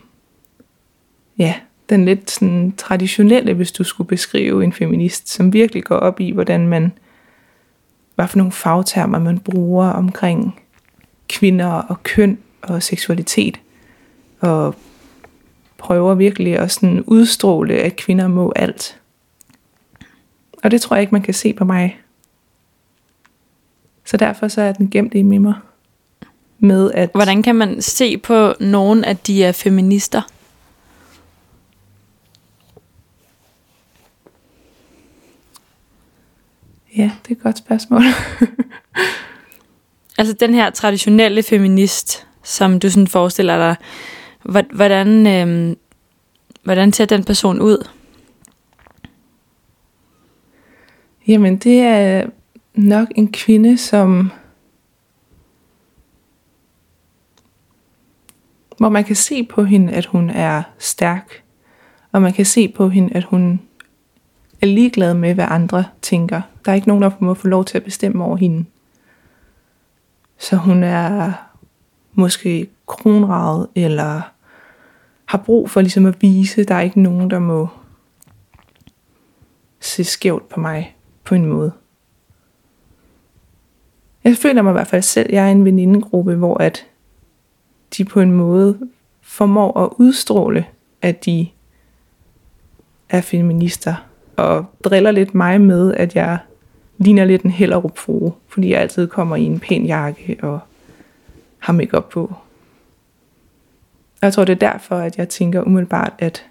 ja, 1.37 1.55
den 1.89 2.05
lidt 2.05 2.31
sådan 2.31 2.73
traditionelle, 2.77 3.53
hvis 3.53 3.71
du 3.71 3.83
skulle 3.83 4.07
beskrive 4.07 4.63
en 4.63 4.73
feminist, 4.73 5.29
som 5.29 5.53
virkelig 5.53 5.83
går 5.83 5.95
op 5.95 6.19
i, 6.19 6.31
hvordan 6.31 6.67
man 6.67 6.91
hvad 8.15 8.27
for 8.27 8.37
nogle 8.37 8.51
fagtermer 8.51 9.19
man 9.19 9.39
bruger 9.39 9.87
omkring 9.89 10.59
kvinder 11.29 11.67
og 11.67 12.03
køn 12.03 12.37
og 12.61 12.83
seksualitet. 12.83 13.59
Og 14.39 14.75
prøver 15.77 16.15
virkelig 16.15 16.59
at 16.59 16.71
sådan 16.71 17.01
udstråle, 17.01 17.73
at 17.73 17.95
kvinder 17.95 18.27
må 18.27 18.53
alt. 18.55 18.99
Og 20.63 20.71
det 20.71 20.81
tror 20.81 20.95
jeg 20.95 21.01
ikke, 21.01 21.15
man 21.15 21.21
kan 21.21 21.33
se 21.33 21.53
på 21.53 21.65
mig. 21.65 21.99
Så 24.05 24.17
derfor 24.17 24.47
så 24.47 24.61
er 24.61 24.73
den 24.73 24.89
gemt 24.89 25.13
i 25.13 25.21
mig 25.21 25.53
med 26.59 26.91
at... 26.91 27.09
Hvordan 27.13 27.43
kan 27.43 27.55
man 27.55 27.81
se 27.81 28.17
på 28.17 28.53
nogen, 28.59 29.05
at 29.05 29.27
de 29.27 29.43
er 29.43 29.51
feminister? 29.51 30.21
Ja, 36.97 37.11
det 37.23 37.31
er 37.31 37.35
et 37.35 37.43
godt 37.43 37.57
spørgsmål. 37.57 38.01
altså 40.17 40.33
den 40.39 40.53
her 40.53 40.69
traditionelle 40.69 41.43
feminist, 41.43 42.27
som 42.43 42.79
du 42.79 42.89
sådan 42.89 43.07
forestiller 43.07 43.57
dig, 43.57 43.75
hvordan, 44.73 45.27
øh, 45.27 45.75
hvordan 46.63 46.93
ser 46.93 47.05
den 47.05 47.23
person 47.23 47.61
ud? 47.61 47.87
Jamen, 51.27 51.57
det 51.57 51.79
er 51.79 52.25
nok 52.73 53.07
en 53.15 53.31
kvinde, 53.31 53.77
som 53.77 54.31
hvor 58.77 58.89
man 58.89 59.03
kan 59.03 59.15
se 59.15 59.43
på 59.43 59.63
hende, 59.63 59.93
at 59.93 60.05
hun 60.05 60.29
er 60.29 60.63
stærk, 60.79 61.43
og 62.11 62.21
man 62.21 62.33
kan 62.33 62.45
se 62.45 62.67
på 62.67 62.89
hende, 62.89 63.13
at 63.15 63.23
hun 63.23 63.61
er 64.61 64.65
ligeglad 64.65 65.13
med, 65.13 65.33
hvad 65.33 65.45
andre 65.49 65.83
tænker. 66.01 66.41
Der 66.65 66.71
er 66.71 66.75
ikke 66.75 66.87
nogen, 66.87 67.03
der 67.03 67.11
må 67.19 67.33
få 67.33 67.47
lov 67.47 67.65
til 67.65 67.77
at 67.77 67.83
bestemme 67.83 68.23
over 68.23 68.37
hende. 68.37 68.65
Så 70.37 70.55
hun 70.55 70.83
er 70.83 71.31
måske 72.13 72.67
kronraget, 72.85 73.67
eller 73.75 74.21
har 75.25 75.37
brug 75.37 75.69
for 75.69 75.81
ligesom 75.81 76.05
at 76.05 76.21
vise, 76.21 76.63
der 76.63 76.75
er 76.75 76.81
ikke 76.81 77.01
nogen, 77.01 77.29
der 77.29 77.39
må 77.39 77.67
se 79.79 80.03
skævt 80.03 80.49
på 80.49 80.59
mig 80.59 80.95
på 81.23 81.35
en 81.35 81.45
måde. 81.45 81.71
Jeg 84.23 84.37
føler 84.37 84.61
mig 84.61 84.71
i 84.71 84.73
hvert 84.73 84.87
fald 84.87 85.01
selv, 85.01 85.29
jeg 85.33 85.47
er 85.47 85.51
en 85.51 85.65
venindegruppe, 85.65 86.35
hvor 86.35 86.57
at 86.57 86.85
de 87.97 88.05
på 88.05 88.19
en 88.19 88.31
måde 88.31 88.89
formår 89.21 89.79
at 89.79 89.89
udstråle, 89.97 90.65
at 91.01 91.25
de 91.25 91.47
er 93.09 93.21
feminister, 93.21 93.95
og 94.35 94.65
driller 94.83 95.11
lidt 95.11 95.35
mig 95.35 95.61
med, 95.61 95.93
at 95.93 96.15
jeg 96.15 96.39
ligner 96.97 97.25
lidt 97.25 97.41
en 97.41 97.51
Hellerup 97.51 97.97
frue, 97.97 98.33
fordi 98.47 98.69
jeg 98.69 98.81
altid 98.81 99.07
kommer 99.07 99.35
i 99.35 99.43
en 99.43 99.59
pæn 99.59 99.85
jakke 99.85 100.37
og 100.41 100.59
har 101.59 101.73
makeup 101.73 102.09
på. 102.09 102.21
Og 104.21 104.21
jeg 104.21 104.33
tror, 104.33 104.45
det 104.45 104.53
er 104.53 104.71
derfor, 104.71 104.95
at 104.95 105.17
jeg 105.17 105.29
tænker 105.29 105.61
umiddelbart, 105.61 106.13
at 106.19 106.45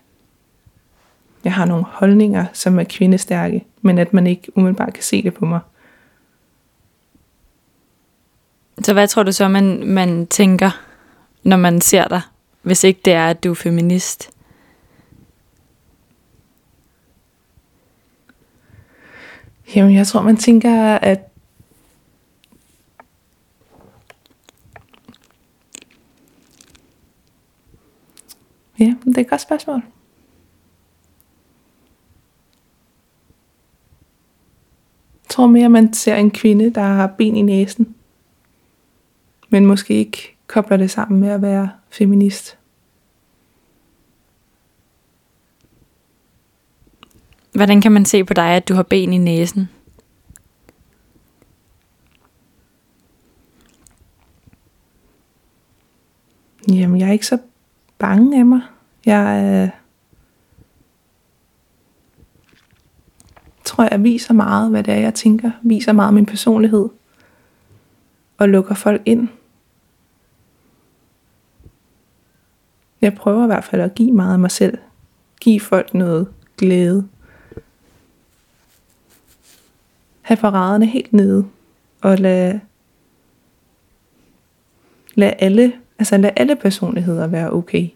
jeg 1.44 1.52
har 1.52 1.64
nogle 1.64 1.84
holdninger, 1.84 2.46
som 2.52 2.78
er 2.78 2.84
kvindestærke, 2.84 3.64
men 3.82 3.98
at 3.98 4.12
man 4.12 4.26
ikke 4.26 4.58
umiddelbart 4.58 4.92
kan 4.92 5.02
se 5.02 5.22
det 5.22 5.34
på 5.34 5.46
mig. 5.46 5.60
Så 8.82 8.92
hvad 8.92 9.08
tror 9.08 9.22
du 9.22 9.32
så, 9.32 9.48
man, 9.48 9.86
man 9.86 10.26
tænker, 10.26 10.70
når 11.42 11.56
man 11.56 11.80
ser 11.80 12.08
dig, 12.08 12.20
hvis 12.62 12.84
ikke 12.84 13.00
det 13.04 13.12
er, 13.12 13.26
at 13.26 13.44
du 13.44 13.50
er 13.50 13.54
feminist? 13.54 14.30
Jamen, 19.76 19.94
jeg 19.94 20.06
tror, 20.06 20.22
man 20.22 20.36
tænker, 20.36 20.94
at 20.94 21.34
Ja, 28.78 28.94
det 29.04 29.16
er 29.16 29.20
et 29.20 29.28
godt 29.28 29.40
spørgsmål. 29.40 29.82
Jeg 35.24 35.28
tror 35.28 35.46
mere, 35.46 35.68
man 35.68 35.92
ser 35.92 36.16
en 36.16 36.30
kvinde, 36.30 36.70
der 36.70 36.80
har 36.80 37.06
ben 37.06 37.36
i 37.36 37.42
næsen, 37.42 37.94
men 39.48 39.66
måske 39.66 39.94
ikke 39.94 40.36
kobler 40.46 40.76
det 40.76 40.90
sammen 40.90 41.20
med 41.20 41.28
at 41.28 41.42
være 41.42 41.70
feminist. 41.90 42.58
Hvordan 47.54 47.80
kan 47.80 47.92
man 47.92 48.04
se 48.04 48.24
på 48.24 48.34
dig, 48.34 48.48
at 48.56 48.68
du 48.68 48.74
har 48.74 48.82
ben 48.82 49.12
i 49.12 49.18
næsen? 49.18 49.68
Jamen, 56.68 57.00
jeg 57.00 57.08
er 57.08 57.12
ikke 57.12 57.26
så 57.26 57.38
bange 57.98 58.38
af 58.38 58.46
mig. 58.46 58.60
Jeg 59.06 59.44
øh, 59.44 59.80
tror, 63.64 63.88
jeg 63.90 64.02
viser 64.02 64.34
meget, 64.34 64.70
hvad 64.70 64.82
det 64.82 64.94
er, 64.94 64.98
jeg 64.98 65.14
tænker. 65.14 65.50
Viser 65.62 65.92
meget 65.92 66.14
min 66.14 66.26
personlighed. 66.26 66.88
Og 68.38 68.48
lukker 68.48 68.74
folk 68.74 69.02
ind. 69.04 69.28
Jeg 73.00 73.14
prøver 73.14 73.42
i 73.44 73.46
hvert 73.46 73.64
fald 73.64 73.82
at 73.82 73.94
give 73.94 74.12
meget 74.12 74.32
af 74.32 74.38
mig 74.38 74.50
selv. 74.50 74.78
Give 75.40 75.60
folk 75.60 75.94
noget 75.94 76.28
glæde. 76.56 77.08
Have 80.24 80.36
paraderne 80.36 80.86
helt 80.86 81.12
nede, 81.12 81.46
og 82.00 82.18
lade, 82.18 82.60
lad 85.14 85.32
alle, 85.38 85.72
altså 85.98 86.16
lad 86.16 86.30
alle 86.36 86.56
personligheder 86.56 87.26
være 87.26 87.52
okay, 87.52 87.88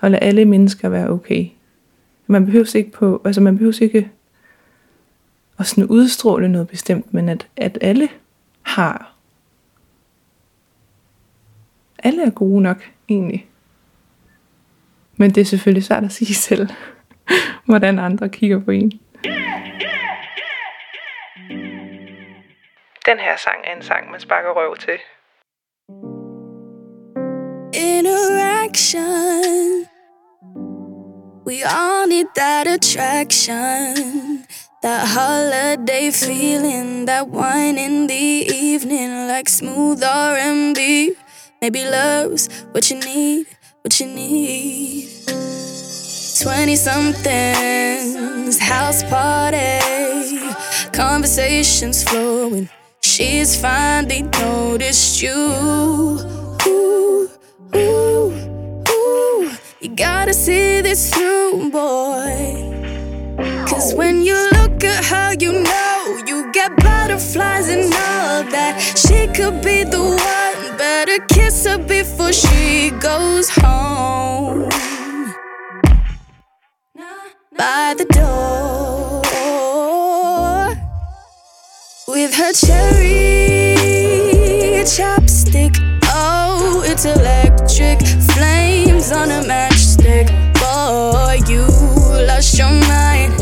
og 0.00 0.10
lad 0.10 0.18
alle 0.22 0.44
mennesker 0.44 0.88
være 0.88 1.10
okay. 1.10 1.46
Man 2.26 2.46
behøver 2.46 2.76
ikke 2.76 2.90
på, 2.90 3.22
altså 3.24 3.40
man 3.40 3.56
behøver 3.56 3.82
ikke 3.82 4.10
at 5.58 5.66
sådan 5.66 5.84
udstråle 5.84 6.48
noget 6.48 6.68
bestemt, 6.68 7.14
men 7.14 7.28
at, 7.28 7.48
at 7.56 7.78
alle 7.80 8.08
har, 8.62 9.14
alle 11.98 12.22
er 12.26 12.30
gode 12.30 12.62
nok 12.62 12.82
egentlig. 13.08 13.46
Men 15.16 15.30
det 15.30 15.40
er 15.40 15.44
selvfølgelig 15.44 15.84
svært 15.84 16.04
at 16.04 16.12
sige 16.12 16.34
selv, 16.34 16.68
hvordan 17.68 17.98
andre 17.98 18.28
kigger 18.28 18.58
på 18.58 18.70
en. 18.70 18.92
Den 23.06 23.18
her 23.18 23.36
sang 23.36 23.64
er 23.64 23.76
en 23.76 23.82
sang, 23.82 24.10
man 24.10 24.20
sparker 24.20 24.50
røv 24.50 24.76
til. 24.76 24.98
Interaction. 27.74 29.86
We 31.46 31.62
all 31.64 32.06
need 32.08 32.26
that 32.36 32.66
attraction. 32.66 34.46
That 34.82 35.08
holiday 35.08 36.10
feeling 36.10 37.06
That 37.06 37.28
wine 37.28 37.76
in 37.76 38.08
the 38.08 38.46
evening 38.48 39.28
Like 39.28 39.50
smooth 39.50 40.02
R&B 40.02 41.14
Maybe 41.60 41.84
love's 41.84 42.48
what 42.72 42.90
you 42.90 42.96
need 42.96 43.44
What 43.82 44.00
you 44.00 44.06
need. 44.06 45.06
20 46.42 46.76
somethings 46.76 48.58
House 48.58 49.02
party 49.02 49.80
Conversations 50.92 52.04
flowing 52.04 52.70
She's 53.20 53.54
finally 53.54 54.22
noticed 54.22 55.20
you. 55.20 55.36
Ooh, 56.66 57.28
ooh, 57.76 58.32
ooh. 58.88 59.50
You 59.82 59.88
gotta 59.94 60.32
see 60.32 60.80
this 60.80 61.12
through, 61.12 61.68
boy. 61.70 63.36
Cause 63.68 63.92
when 63.92 64.22
you 64.22 64.36
look 64.54 64.82
at 64.82 65.04
her, 65.04 65.34
you 65.38 65.52
know 65.52 66.22
you 66.26 66.50
get 66.52 66.74
butterflies 66.78 67.68
and 67.68 67.92
all 67.92 68.42
that. 68.56 68.80
She 68.96 69.26
could 69.26 69.60
be 69.62 69.84
the 69.84 70.00
one. 70.00 70.78
Better 70.78 71.18
kiss 71.28 71.66
her 71.66 71.76
before 71.76 72.32
she 72.32 72.88
goes 73.00 73.50
home. 73.50 74.66
By 77.54 77.94
the 77.98 78.06
door 78.06 78.89
with 82.10 82.34
her 82.34 82.52
cherry 82.52 83.70
chapstick. 84.82 85.76
Oh, 86.06 86.82
it's 86.84 87.04
electric 87.04 88.00
flames 88.32 89.12
on 89.12 89.30
a 89.30 89.42
matchstick. 89.42 90.28
Boy, 90.54 91.40
you 91.48 91.64
lost 92.26 92.58
your 92.58 92.70
mind 92.88 93.38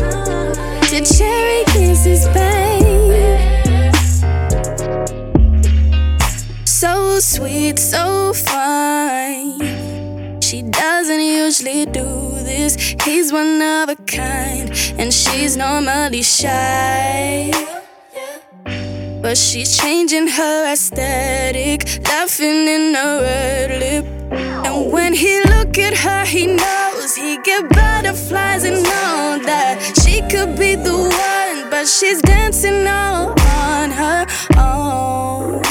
to 0.89 1.01
cherry 1.01 1.63
kisses, 1.67 2.27
babe. 2.27 3.95
So 6.65 7.19
sweet, 7.19 7.79
so 7.79 8.33
fine. 8.33 9.59
She 10.41 10.61
doesn't 10.61 11.21
usually 11.21 11.85
do 11.85 12.31
this. 12.43 12.75
He's 13.03 13.33
one 13.33 13.61
of 13.61 13.89
a 13.89 13.95
kind, 13.95 14.71
and 14.99 15.11
she's 15.11 15.57
normally 15.57 16.21
shy. 16.21 17.78
But 19.21 19.37
she's 19.37 19.77
changing 19.77 20.27
her 20.27 20.71
aesthetic, 20.71 21.85
laughing 22.07 22.67
in 22.67 22.95
a 22.95 23.19
red 23.21 23.79
lip. 23.79 24.05
And 24.65 24.91
when 24.91 25.13
he 25.13 25.41
look 25.43 25.77
at 25.77 25.93
her, 25.97 26.23
he 26.25 26.47
knows 26.47 27.15
he 27.15 27.37
get 27.43 27.67
butterflies 27.69 28.63
and 28.63 28.81
know 28.81 29.39
that 29.43 29.81
she 30.01 30.21
could 30.21 30.57
be 30.57 30.75
the 30.75 30.93
one, 30.93 31.69
but 31.69 31.85
she's 31.87 32.21
dancing 32.21 32.87
all 32.87 33.31
on 33.39 33.91
her 33.91 34.25
own. 34.57 35.61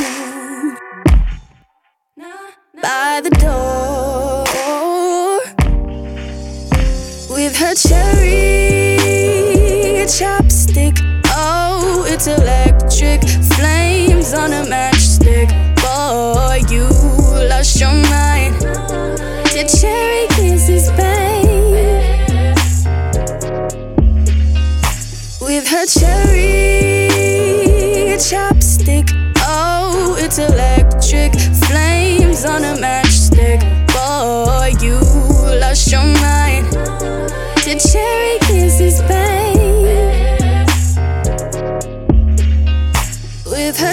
By 2.82 3.20
the 3.22 3.30
door 3.30 4.44
with 7.34 7.56
her 7.56 7.74
cherry 7.74 8.58
chopstick. 10.08 10.98
Oh, 11.26 12.04
it's 12.08 12.26
electric 12.26 12.67
flames 14.38 14.54
on 14.54 14.97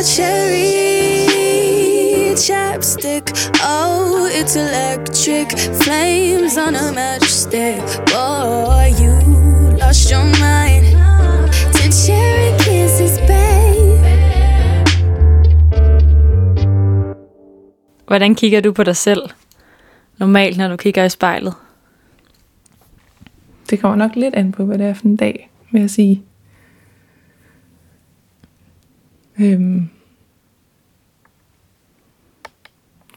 cherry 0.06 0.86
chapstick. 2.36 3.26
Oh, 3.63 4.30
it's 4.32 4.56
electric 4.56 5.50
flames 5.84 6.58
on 6.58 6.76
a 6.76 6.91
matchstick. 6.94 7.82
Boy, 8.13 8.94
you 9.02 9.13
lost 9.78 10.12
your 10.12 10.26
mind. 10.39 10.86
To 11.74 11.84
cherry 11.89 12.52
kisses, 12.60 13.18
babe. 13.28 13.56
Hvordan 18.08 18.36
kigger 18.36 18.62
du 18.62 18.74
på 18.74 18.84
dig 18.84 18.96
selv 18.96 19.22
normalt, 20.18 20.58
når 20.58 20.68
du 20.68 20.78
kigger 20.78 21.04
i 21.04 21.10
spejlet? 21.10 21.54
Det 23.70 23.80
kommer 23.80 23.96
nok 23.96 24.15
lidt 24.15 24.36
an 24.36 24.52
på, 24.52 24.65
hvad 24.65 24.78
det 24.78 24.86
er 24.86 24.94
for 24.94 25.06
en 25.06 25.15
dag, 25.15 25.50
vil 25.72 25.80
jeg 25.82 25.89
sige. 25.89 26.24
Øhm. 29.39 29.89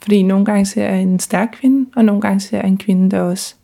Fordi 0.09 0.23
nogle 0.23 0.45
gange 0.45 0.67
ser 0.67 0.89
jeg 0.89 1.03
en 1.03 1.19
stærk 1.19 1.49
kvinde, 1.53 1.91
og 1.97 2.05
nogle 2.05 2.21
gange 2.21 2.41
ser 2.41 2.59
jeg 2.59 2.67
en 2.69 2.79
kvinde, 2.79 3.11
der 3.11 3.21
også 3.21 3.55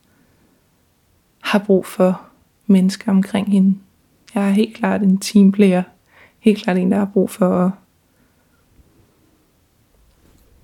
har 1.43 1.59
brug 1.59 1.87
for 1.87 2.23
mennesker 2.67 3.11
omkring 3.13 3.53
hende. 3.53 3.79
Jeg 4.35 4.49
er 4.49 4.51
helt 4.51 4.77
klart 4.77 5.03
en 5.03 5.19
teamplayer. 5.19 5.83
Helt 6.39 6.63
klart 6.63 6.77
en, 6.77 6.91
der 6.91 6.99
har 6.99 7.05
brug 7.05 7.31
for 7.31 7.67
at, 7.67 7.71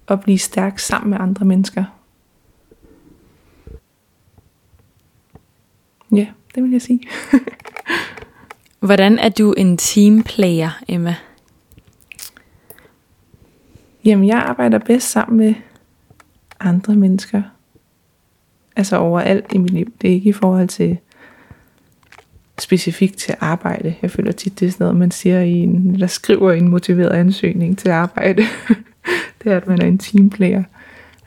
at 0.09 0.21
blive 0.21 0.39
stærk 0.39 0.79
sammen 0.79 1.11
med 1.11 1.19
andre 1.21 1.47
mennesker. 1.47 1.85
Ja, 6.13 6.27
det 6.55 6.63
vil 6.63 6.71
jeg 6.71 6.83
sige. 6.83 7.01
Hvordan 8.87 9.19
er 9.19 9.29
du 9.29 9.53
en 9.53 9.77
teamplayer, 9.77 10.83
Emma? 10.89 11.17
Jamen, 14.05 14.27
jeg 14.29 14.39
arbejder 14.39 14.79
bedst 14.79 15.11
sammen 15.11 15.39
med 15.39 15.55
andre 16.61 16.97
mennesker. 16.97 17.43
Altså 18.77 18.97
overalt 18.97 19.53
i 19.53 19.59
mit 19.59 19.71
liv. 19.71 19.93
Det 20.01 20.11
er 20.11 20.15
ikke 20.15 20.29
i 20.29 20.33
forhold 20.33 20.69
til 20.69 20.99
specifikt 22.59 23.17
til 23.17 23.35
arbejde. 23.41 23.95
Jeg 24.03 24.11
føler 24.11 24.33
tit, 24.33 24.61
det 24.61 24.67
er 24.67 24.71
sådan 24.71 24.85
noget, 24.85 24.97
man 24.97 25.11
siger 25.11 25.41
i 25.41 25.53
en, 25.53 26.01
der 26.01 26.07
skriver 26.07 26.53
i 26.53 26.59
en 26.59 26.69
motiveret 26.69 27.11
ansøgning 27.11 27.79
til 27.79 27.89
arbejde. 27.89 28.43
det 29.43 29.53
er, 29.53 29.57
at 29.57 29.67
man 29.67 29.81
er 29.81 29.87
en 29.87 29.99
teamplayer. 29.99 30.63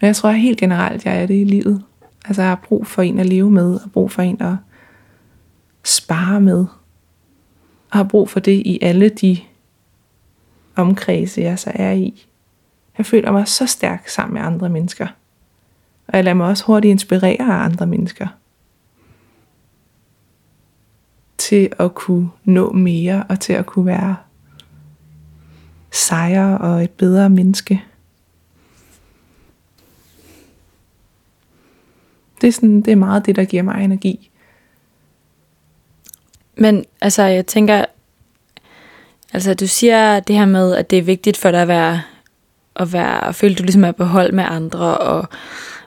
Men 0.02 0.08
jeg 0.08 0.16
tror 0.16 0.32
helt 0.32 0.60
generelt, 0.60 1.06
jeg 1.06 1.22
er 1.22 1.26
det 1.26 1.42
i 1.42 1.44
livet. 1.44 1.84
Altså, 2.26 2.42
jeg 2.42 2.50
har 2.50 2.62
brug 2.68 2.88
for 2.88 3.02
en 3.02 3.20
at 3.20 3.26
leve 3.26 3.52
med, 3.52 3.74
og 3.74 3.92
brug 3.92 4.12
for 4.12 4.22
en 4.22 4.42
at 4.42 4.56
spare 5.84 6.42
med. 6.42 6.66
Og 7.90 7.98
har 8.00 8.04
brug 8.04 8.30
for 8.30 8.40
det 8.40 8.62
i 8.66 8.80
alle 8.82 9.10
de 9.10 9.38
omkredse, 10.76 11.42
jeg 11.42 11.60
så 11.60 11.72
er 11.76 11.92
i. 11.92 12.26
Jeg 12.98 13.06
føler 13.06 13.32
mig 13.32 13.48
så 13.48 13.66
stærk 13.66 14.08
sammen 14.08 14.34
med 14.34 14.42
andre 14.42 14.70
mennesker. 14.70 15.08
Og 16.08 16.18
jeg 16.18 16.24
lader 16.24 16.34
mig 16.34 16.48
også 16.48 16.66
hurtigt 16.66 16.92
inspirere 16.92 17.42
af 17.42 17.66
andre 17.66 17.88
mennesker. 17.88 18.28
Til 21.38 21.70
at 21.80 21.96
kunne 21.96 22.30
nå 22.44 22.72
mere, 22.72 23.24
og 23.30 23.40
til 23.40 23.54
at 23.54 23.66
kunne 23.66 23.86
være 23.86 24.16
sejre 25.92 26.58
og 26.58 26.84
et 26.84 26.90
bedre 26.90 27.30
menneske. 27.30 27.84
Det 32.42 32.48
er, 32.48 32.52
sådan, 32.52 32.82
det 32.82 32.92
er 32.92 32.96
meget 32.96 33.26
det, 33.26 33.36
der 33.36 33.46
giver 33.46 33.64
mig 33.64 33.84
energi. 33.84 34.32
Men 36.56 36.86
altså, 37.02 37.24
jeg 37.24 37.46
tænker, 37.46 37.86
altså 39.34 39.54
du 39.54 39.68
siger 39.68 40.20
det 40.20 40.36
her 40.36 40.46
med, 40.46 40.76
at 40.76 40.90
det 40.90 40.98
er 40.98 41.04
vigtigt 41.04 41.38
for 41.38 41.52
dig 41.52 41.62
at 41.62 41.68
være, 41.68 42.02
at 42.76 42.94
være 42.94 43.28
at 43.28 43.36
føle, 43.36 43.52
at 43.52 43.58
du 43.58 43.64
ligesom 43.64 43.84
er 43.84 43.92
på 43.92 44.04
hold 44.04 44.32
med 44.32 44.44
andre 44.48 44.98
og, 44.98 45.28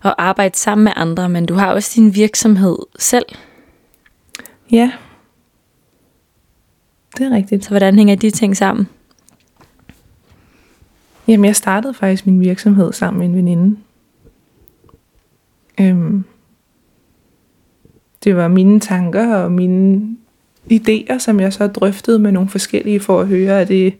og 0.02 0.22
arbejde 0.22 0.56
sammen 0.56 0.84
med 0.84 0.92
andre, 0.96 1.28
men 1.28 1.46
du 1.46 1.54
har 1.54 1.72
også 1.72 1.92
din 1.94 2.14
virksomhed 2.14 2.76
selv. 2.98 3.26
Ja, 4.70 4.92
det 7.18 7.26
er 7.26 7.30
rigtigt. 7.30 7.64
Så 7.64 7.70
hvordan 7.70 7.96
hænger 7.96 8.14
de 8.14 8.30
ting 8.30 8.56
sammen? 8.56 8.88
Jamen, 11.28 11.44
jeg 11.44 11.56
startede 11.56 11.94
faktisk 11.94 12.26
min 12.26 12.40
virksomhed 12.40 12.92
sammen 12.92 13.18
med 13.18 13.26
en 13.28 13.36
veninde. 13.36 13.76
Øhm, 15.80 16.24
det 18.24 18.36
var 18.36 18.48
mine 18.48 18.80
tanker 18.80 19.36
og 19.36 19.52
mine 19.52 20.16
idéer, 20.72 21.18
som 21.18 21.40
jeg 21.40 21.52
så 21.52 21.66
drøftede 21.66 22.18
med 22.18 22.32
nogle 22.32 22.48
forskellige 22.48 23.00
for 23.00 23.20
at 23.20 23.26
høre, 23.26 23.60
at 23.60 23.68
det 23.68 23.94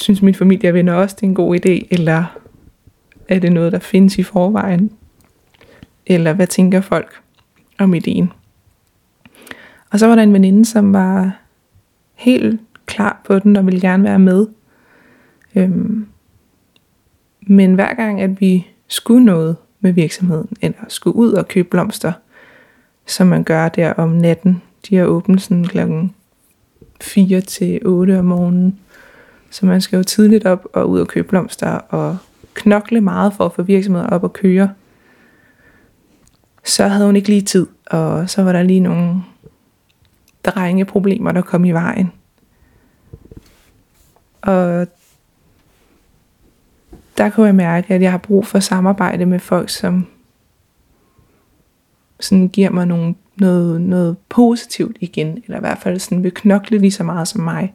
synes 0.00 0.22
min 0.22 0.34
familie 0.34 0.70
og 0.70 0.74
venner 0.74 0.94
også, 0.94 1.16
det 1.16 1.22
er 1.22 1.28
en 1.28 1.34
god 1.34 1.56
idé, 1.56 1.88
eller 1.90 2.38
er 3.28 3.38
det 3.38 3.52
noget, 3.52 3.72
der 3.72 3.78
findes 3.78 4.18
i 4.18 4.22
forvejen? 4.22 4.90
Eller 6.06 6.32
hvad 6.32 6.46
tænker 6.46 6.80
folk 6.80 7.20
om 7.78 7.94
ideen? 7.94 8.32
Og 9.90 9.98
så 9.98 10.06
var 10.06 10.14
der 10.14 10.22
en 10.22 10.32
veninde, 10.32 10.64
som 10.64 10.92
var 10.92 11.38
helt 12.14 12.60
klar 12.86 13.20
på 13.24 13.38
den 13.38 13.56
og 13.56 13.66
ville 13.66 13.80
gerne 13.80 14.04
være 14.04 14.18
med. 14.18 14.46
Øhm, 15.54 16.06
men 17.40 17.74
hver 17.74 17.94
gang, 17.94 18.20
at 18.20 18.40
vi 18.40 18.66
skulle 18.88 19.24
noget 19.24 19.56
med 19.80 19.92
virksomheden, 19.92 20.48
eller 20.62 20.78
skulle 20.88 21.16
ud 21.16 21.32
og 21.32 21.48
købe 21.48 21.68
blomster, 21.68 22.12
som 23.06 23.26
man 23.26 23.44
gør 23.44 23.68
der 23.68 23.92
om 23.92 24.08
natten, 24.08 24.62
de 24.88 24.98
er 24.98 25.04
åbent 25.04 25.42
sådan 25.42 25.64
klokken 25.64 26.14
4 27.00 27.40
til 27.40 27.86
8 27.86 28.18
om 28.18 28.24
morgenen, 28.24 28.78
så 29.50 29.66
man 29.66 29.80
skal 29.80 29.96
jo 29.96 30.02
tidligt 30.02 30.46
op 30.46 30.66
og 30.72 30.90
ud 30.90 31.00
og 31.00 31.08
købe 31.08 31.28
blomster 31.28 31.70
og 31.70 32.18
knokle 32.54 33.00
meget 33.00 33.32
for 33.32 33.44
at 33.44 33.52
få 33.52 33.62
virksomheden 33.62 34.10
op 34.10 34.24
og 34.24 34.32
køre. 34.32 34.70
Så 36.64 36.88
havde 36.88 37.06
hun 37.06 37.16
ikke 37.16 37.28
lige 37.28 37.42
tid, 37.42 37.66
og 37.86 38.30
så 38.30 38.42
var 38.42 38.52
der 38.52 38.62
lige 38.62 38.80
nogle 38.80 39.22
drengeproblemer, 40.44 41.32
der 41.32 41.42
kom 41.42 41.64
i 41.64 41.72
vejen. 41.72 42.12
Og 44.42 44.86
der 47.18 47.30
kunne 47.30 47.46
jeg 47.46 47.54
mærke, 47.54 47.94
at 47.94 48.02
jeg 48.02 48.10
har 48.10 48.18
brug 48.18 48.46
for 48.46 48.60
samarbejde 48.60 49.26
med 49.26 49.38
folk, 49.38 49.70
som 49.70 50.06
sådan 52.20 52.48
giver 52.48 52.70
mig 52.70 52.86
nogle, 52.86 53.14
noget, 53.36 53.80
noget 53.80 54.16
positivt 54.28 54.96
igen, 55.00 55.42
eller 55.44 55.56
i 55.56 55.60
hvert 55.60 55.78
fald 55.78 55.98
sådan 55.98 56.22
vil 56.22 56.34
knokle 56.34 56.78
lige 56.78 56.90
så 56.90 57.04
meget 57.04 57.28
som 57.28 57.40
mig. 57.40 57.74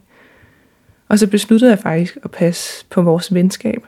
Og 1.14 1.18
så 1.18 1.26
besluttede 1.26 1.70
jeg 1.70 1.78
faktisk 1.78 2.18
at 2.22 2.30
passe 2.30 2.86
på 2.90 3.02
vores 3.02 3.34
venskab, 3.34 3.86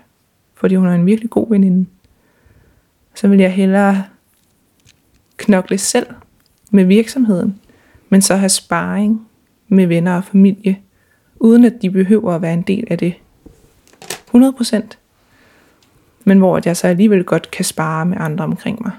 fordi 0.54 0.74
hun 0.74 0.88
er 0.88 0.94
en 0.94 1.06
virkelig 1.06 1.30
god 1.30 1.50
veninde. 1.50 1.86
Så 3.14 3.28
vil 3.28 3.38
jeg 3.38 3.52
hellere 3.52 4.04
knokle 5.36 5.78
selv 5.78 6.06
med 6.70 6.84
virksomheden, 6.84 7.60
men 8.08 8.22
så 8.22 8.36
have 8.36 8.48
sparring 8.48 9.28
med 9.68 9.86
venner 9.86 10.16
og 10.16 10.24
familie, 10.24 10.78
uden 11.36 11.64
at 11.64 11.72
de 11.82 11.90
behøver 11.90 12.34
at 12.34 12.42
være 12.42 12.52
en 12.54 12.62
del 12.62 12.84
af 12.90 12.98
det 12.98 13.14
100%. 14.34 14.82
Men 16.24 16.38
hvor 16.38 16.60
jeg 16.64 16.76
så 16.76 16.86
alligevel 16.86 17.24
godt 17.24 17.50
kan 17.50 17.64
spare 17.64 18.06
med 18.06 18.16
andre 18.20 18.44
omkring 18.44 18.82
mig. 18.82 18.92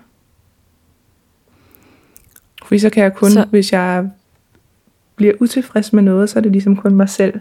Fordi 2.65 2.79
så 2.79 2.89
kan 2.89 3.03
jeg 3.03 3.13
kun. 3.15 3.31
Så- 3.31 3.45
hvis 3.49 3.71
jeg 3.73 4.09
bliver 5.15 5.33
utilfreds 5.39 5.93
med 5.93 6.03
noget, 6.03 6.29
så 6.29 6.39
er 6.39 6.43
det 6.43 6.51
ligesom 6.51 6.75
kun 6.75 6.95
mig 6.95 7.09
selv, 7.09 7.39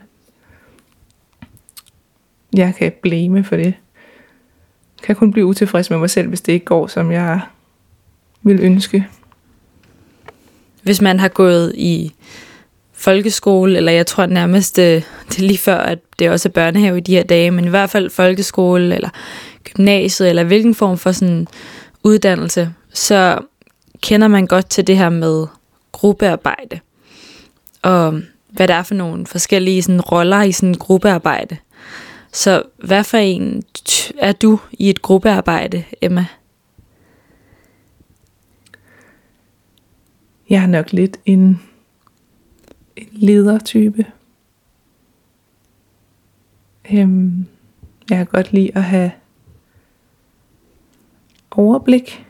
jeg 2.57 2.75
kan 2.75 2.93
blame 3.03 3.45
for 3.45 3.57
det. 3.57 3.65
Jeg 3.65 5.03
kan 5.03 5.17
kun 5.17 5.33
blive 5.33 5.47
utilfreds 5.47 5.91
med 5.91 5.99
mig 5.99 6.11
selv, 6.11 6.29
hvis 6.29 6.41
det 6.41 6.53
ikke 6.53 6.67
går, 6.67 6.87
som 6.87 7.13
jeg 7.13 7.41
vil 8.43 8.61
ønske. 8.61 9.07
Hvis 10.83 11.01
man 11.01 11.21
har 11.21 11.29
gået 11.29 11.73
i 11.75 12.13
folkeskole, 12.93 13.77
eller 13.77 13.93
jeg 13.93 14.07
tror 14.07 14.27
nærmest, 14.27 14.77
det, 14.77 15.05
det 15.29 15.39
er 15.39 15.47
lige 15.47 15.59
før, 15.59 15.77
at 15.77 15.99
det 16.19 16.31
også 16.31 16.49
er 16.49 16.53
børnehave 16.53 16.99
i 16.99 17.01
de 17.01 17.15
her 17.15 17.23
dage, 17.23 17.51
men 17.51 17.65
i 17.65 17.69
hvert 17.69 17.91
fald 17.91 18.11
folkeskole, 18.11 18.95
eller 18.95 19.09
gymnasiet, 19.65 20.29
eller 20.29 20.45
hvilken 20.45 20.75
form 20.75 20.99
for 20.99 21.13
sådan 21.13 21.47
uddannelse, 22.03 22.73
så 22.93 23.39
kender 24.01 24.29
man 24.29 24.47
godt 24.47 24.71
til 24.71 24.87
det 24.87 24.97
her 24.97 25.09
med 25.09 25.47
gruppearbejde. 25.93 26.81
Og 27.83 28.21
hvad 28.51 28.69
der 28.69 28.75
er 28.75 28.83
for 28.83 28.95
nogle 28.95 29.27
forskellige 29.27 29.83
sådan, 29.83 30.01
roller 30.01 30.43
i 30.43 30.53
sådan 30.53 30.75
gruppearbejde. 30.75 31.57
Så 32.37 32.63
hvad 32.85 33.05
for 33.05 33.17
en 33.17 33.63
er 34.19 34.33
du 34.33 34.59
i 34.73 34.91
et 34.91 35.03
gruppearbejde, 35.03 35.85
Emma? 36.03 36.27
Jeg 40.51 40.63
er 40.63 40.67
nok 40.67 40.93
lidt 40.93 41.17
en, 41.25 41.63
en 42.97 43.09
ledertype. 43.13 44.07
Øhm, 46.93 47.47
jeg 48.11 48.17
kan 48.17 48.27
godt 48.27 48.53
lide 48.53 48.71
at 48.75 48.83
have 48.83 49.13
overblik 51.51 52.27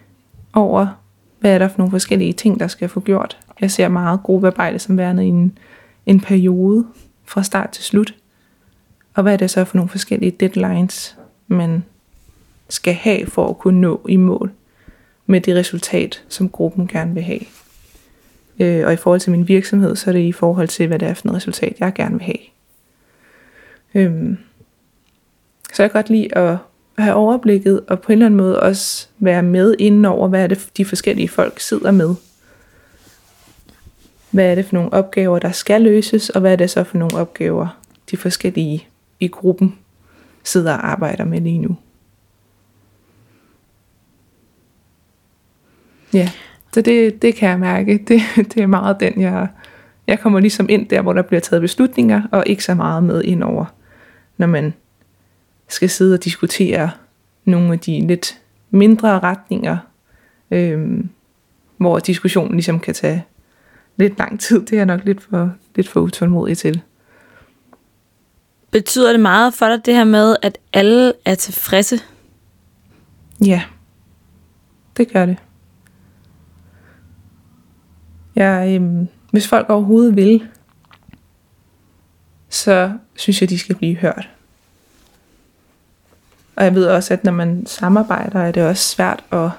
over, 0.53 1.03
hvad 1.39 1.55
er 1.55 1.59
der 1.59 1.69
for 1.69 1.79
nogle 1.79 1.91
forskellige 1.91 2.33
ting, 2.33 2.61
der 2.61 2.67
skal 2.67 2.89
få 2.89 3.01
gjort. 3.01 3.39
Jeg 3.61 3.71
ser 3.71 3.89
meget 3.89 4.23
gruppearbejde 4.23 4.79
som 4.79 4.99
værende 4.99 5.25
i 5.27 5.29
en, 5.29 5.59
en 6.07 6.21
periode 6.21 6.87
fra 7.25 7.43
start 7.43 7.71
til 7.71 7.85
slut. 7.85 8.15
Og 9.17 9.23
hvad 9.23 9.33
er 9.33 9.37
det 9.37 9.51
så 9.51 9.65
for 9.65 9.77
nogle 9.77 9.89
forskellige 9.89 10.31
deadlines, 10.31 11.17
man 11.49 11.85
skal 12.69 12.95
have 12.95 13.27
for 13.27 13.49
at 13.49 13.59
kunne 13.59 13.81
nå 13.81 14.07
i 14.09 14.17
mål 14.17 14.51
med 15.27 15.41
det 15.41 15.57
resultat, 15.57 16.25
som 16.29 16.49
gruppen 16.49 16.87
gerne 16.87 17.15
vil 17.15 17.23
have. 17.23 17.41
Øh, 18.61 18.87
og 18.87 18.93
i 18.93 18.97
forhold 18.97 19.21
til 19.21 19.33
min 19.33 19.49
virksomhed, 19.49 19.97
så 19.97 20.11
er 20.11 20.13
det 20.13 20.21
i 20.21 20.33
forhold 20.33 20.69
til, 20.69 20.87
hvad 20.87 20.99
det 20.99 21.09
er 21.09 21.15
for 21.15 21.29
et 21.29 21.35
resultat, 21.35 21.77
jeg 21.81 21.95
gerne 21.95 22.15
vil 22.15 22.23
have. 22.23 22.39
Øhm, 23.95 24.39
så 25.73 25.83
jeg 25.83 25.91
kan 25.91 25.99
godt 25.99 26.11
lide 26.11 26.37
at 26.37 26.57
have 26.99 27.15
overblikket, 27.15 27.81
og 27.89 28.01
på 28.01 28.13
en 28.13 28.13
eller 28.13 28.27
anden 28.27 28.39
måde 28.39 28.61
også 28.61 29.09
være 29.19 29.43
med 29.43 29.75
inden 29.79 30.05
over, 30.05 30.29
hvad 30.29 30.43
er 30.43 30.47
det, 30.47 30.69
de 30.77 30.85
forskellige 30.85 31.29
folk 31.29 31.61
sidder 31.61 31.91
med. 31.91 32.15
Hvad 34.31 34.51
er 34.51 34.55
det 34.55 34.65
for 34.65 34.75
nogle 34.75 34.93
opgaver, 34.93 35.39
der 35.39 35.53
skal 35.53 35.83
løses, 35.83 36.31
og 36.31 36.41
hvad 36.41 36.53
er 36.53 36.57
det 36.57 36.71
så 36.71 36.85
for 36.85 36.99
nogle 36.99 37.17
opgaver, 37.17 37.81
de 38.11 38.17
forskellige 38.17 38.89
i 39.21 39.29
gruppen 39.29 39.79
sidder 40.45 40.73
og 40.73 40.91
arbejder 40.91 41.25
med 41.25 41.41
lige 41.41 41.59
nu. 41.59 41.77
Ja, 46.13 46.31
så 46.73 46.81
det, 46.81 47.23
det 47.23 47.35
kan 47.35 47.49
jeg 47.49 47.61
mærke. 47.61 47.99
Det, 48.09 48.21
det 48.37 48.63
er 48.63 48.67
meget 48.67 49.01
den, 49.01 49.21
jeg, 49.21 49.49
jeg 50.07 50.21
kommer 50.21 50.41
ligesom 50.41 50.67
ind 50.69 50.89
der, 50.89 51.03
hvor 51.03 51.13
der 51.13 51.23
bliver 51.23 51.41
taget 51.41 51.61
beslutninger, 51.61 52.23
og 52.33 52.45
ikke 52.47 52.65
så 52.65 52.75
meget 52.75 53.05
med 53.05 53.23
ind 53.25 53.43
over, 53.43 53.65
når 54.37 54.47
man 54.47 54.75
skal 55.69 55.91
sidde 55.91 56.15
og 56.15 56.25
diskutere 56.25 56.91
nogle 57.45 57.73
af 57.73 57.79
de 57.79 58.07
lidt 58.07 58.41
mindre 58.71 59.21
retninger, 59.21 59.77
øhm, 60.51 61.09
hvor 61.77 61.99
diskussionen 61.99 62.53
ligesom 62.53 62.81
kan 62.81 62.95
tage 62.95 63.25
lidt 63.97 64.19
lang 64.19 64.41
tid. 64.41 64.61
Det 64.61 64.73
er 64.73 64.77
jeg 64.77 64.87
nok 64.87 65.05
lidt 65.05 65.23
for, 65.23 65.53
lidt 65.75 65.89
for 65.89 66.01
utålmodig 66.01 66.59
til. 66.59 66.83
Betyder 68.77 69.13
det 69.13 69.21
meget 69.21 69.55
for 69.55 69.67
dig 69.67 69.87
det 69.87 69.95
her 69.95 70.05
med, 70.05 70.37
at 70.43 70.59
alle 70.73 71.13
er 71.25 71.35
tilfredse? 71.35 72.01
Ja, 73.45 73.63
det 74.97 75.13
gør 75.13 75.27
det. 75.27 75.37
Jeg, 78.35 78.75
øhm, 78.75 79.09
hvis 79.31 79.49
folk 79.49 79.71
overhovedet 79.71 80.17
vil, 80.17 80.49
så 82.49 82.93
synes 83.15 83.41
jeg, 83.41 83.51
de 83.51 83.59
skal 83.59 83.77
blive 83.77 83.97
hørt. 83.97 84.29
Og 86.57 86.65
jeg 86.65 86.75
ved 86.75 86.87
også, 86.87 87.15
at 87.15 87.25
når 87.25 87.33
man 87.33 87.67
samarbejder, 87.67 88.41
er 88.41 88.53
det 88.53 88.63
også 88.63 88.89
svært 88.89 89.25
at... 89.31 89.51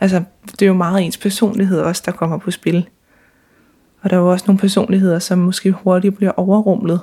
Altså, 0.00 0.22
det 0.46 0.62
er 0.62 0.66
jo 0.66 0.74
meget 0.74 1.02
ens 1.02 1.16
personlighed 1.16 1.80
også, 1.80 2.02
der 2.06 2.12
kommer 2.12 2.38
på 2.38 2.50
spil. 2.50 2.88
Og 4.02 4.10
der 4.10 4.16
er 4.16 4.20
jo 4.20 4.30
også 4.30 4.44
nogle 4.48 4.58
personligheder, 4.58 5.18
som 5.18 5.38
måske 5.38 5.72
hurtigt 5.72 6.16
bliver 6.16 6.32
overrumlet 6.32 7.00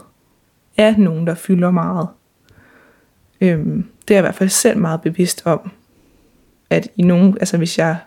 er 0.79 0.97
nogen, 0.97 1.27
der 1.27 1.35
fylder 1.35 1.71
meget. 1.71 2.07
Øhm, 3.41 3.85
det 4.07 4.13
er 4.13 4.15
jeg 4.15 4.21
i 4.21 4.27
hvert 4.27 4.35
fald 4.35 4.49
selv 4.49 4.77
meget 4.77 5.01
bevidst 5.01 5.41
om. 5.45 5.71
At 6.69 6.87
i 6.95 7.01
nogen, 7.01 7.37
altså 7.39 7.57
hvis 7.57 7.77
jeg 7.77 7.97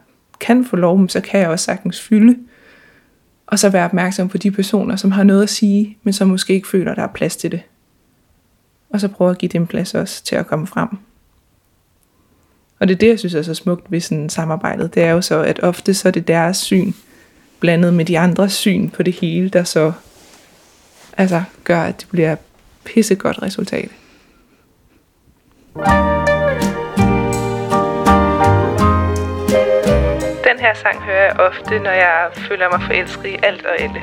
kan 0.41 0.65
få 0.65 0.77
lov, 0.77 1.09
så 1.09 1.21
kan 1.21 1.41
jeg 1.41 1.49
også 1.49 1.65
sagtens 1.65 2.01
fylde. 2.01 2.39
Og 3.47 3.59
så 3.59 3.69
være 3.69 3.85
opmærksom 3.85 4.29
på 4.29 4.39
de 4.39 4.51
personer, 4.51 4.97
som 4.97 5.13
har 5.13 5.25
noget 5.25 5.43
at 5.43 5.51
sige, 5.51 5.99
men 6.03 6.13
som 6.13 6.29
måske 6.29 6.55
ikke 6.55 6.69
føler, 6.69 6.95
der 6.95 7.03
er 7.03 7.13
plads 7.15 7.37
til 7.37 7.51
det. 7.51 7.63
Og 8.91 9.01
så 9.01 9.09
prøve 9.09 9.31
at 9.31 9.39
give 9.39 9.49
dem 9.49 9.67
plads 9.67 9.95
også 9.95 10.25
til 10.25 10.37
at 10.37 10.47
komme 10.47 10.67
frem. 10.67 10.89
Og 12.79 12.89
det 12.89 12.95
er 12.95 12.99
det, 12.99 13.09
jeg 13.09 13.19
synes 13.19 13.35
er 13.35 13.43
så 13.43 13.55
smukt 13.55 13.93
ved 13.93 14.01
sådan 14.01 14.29
samarbejdet. 14.29 14.95
Det 14.95 15.03
er 15.03 15.11
jo 15.11 15.21
så, 15.21 15.43
at 15.43 15.61
ofte 15.63 15.95
så 15.95 16.09
er 16.09 16.13
det 16.13 16.29
deres 16.29 16.57
syn, 16.57 16.93
blandet 17.61 17.95
med 17.95 18.05
de 18.05 18.19
andres 18.19 18.53
syn 18.53 18.89
på 18.89 19.03
det 19.03 19.13
hele, 19.13 19.49
der 19.49 19.65
så 19.65 19.93
altså 21.17 21.43
gør, 21.65 21.83
at 21.83 22.01
det 22.01 22.09
bliver 22.09 22.37
pissegodt 22.85 23.43
resultat. 23.43 23.91
Den 30.45 30.59
her 30.59 30.75
sang 30.75 31.03
hører 31.03 31.25
jeg 31.25 31.41
ofte, 31.41 31.79
når 31.79 31.91
jeg 31.91 32.31
føler 32.35 32.69
mig 32.71 32.83
forelsket 32.87 33.29
i 33.29 33.37
alt 33.43 33.67
og 33.67 33.81
alle. 33.81 34.03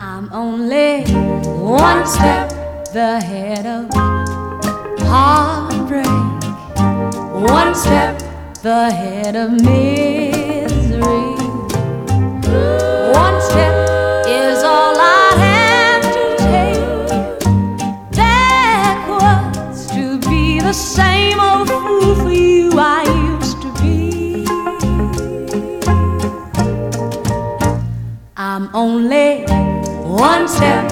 I'm 0.00 0.34
only 0.34 1.04
one 1.84 2.06
step 2.06 2.52
ahead 2.96 3.66
of 3.66 3.84
heartbreak, 5.08 6.06
one 7.50 7.74
step 7.74 8.22
ahead 8.64 9.36
of 9.36 9.50
misery, 9.50 11.24
one 13.14 13.40
step 13.40 13.87
same 20.78 21.40
old 21.40 21.68
fool 21.68 22.14
for 22.14 22.30
you 22.30 22.70
I 22.74 23.02
used 23.34 23.60
to 23.62 23.70
be. 23.82 24.46
I'm 28.36 28.70
only 28.74 29.44
one 30.04 30.46
step 30.46 30.87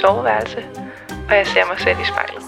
soveværelse, 0.00 0.64
og 1.28 1.36
jeg 1.36 1.46
ser 1.46 1.66
mig 1.66 1.80
selv 1.80 1.98
i 2.00 2.04
spejlet. 2.04 2.42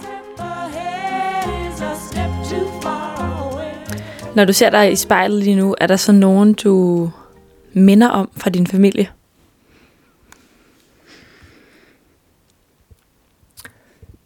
Når 4.36 4.44
du 4.44 4.52
ser 4.52 4.70
dig 4.70 4.92
i 4.92 4.96
spejlet 4.96 5.42
lige 5.42 5.56
nu, 5.56 5.74
er 5.80 5.86
der 5.86 5.96
så 5.96 6.12
nogen, 6.12 6.54
du 6.54 7.10
minder 7.72 8.08
om 8.08 8.30
fra 8.36 8.50
din 8.50 8.66
familie? 8.66 9.10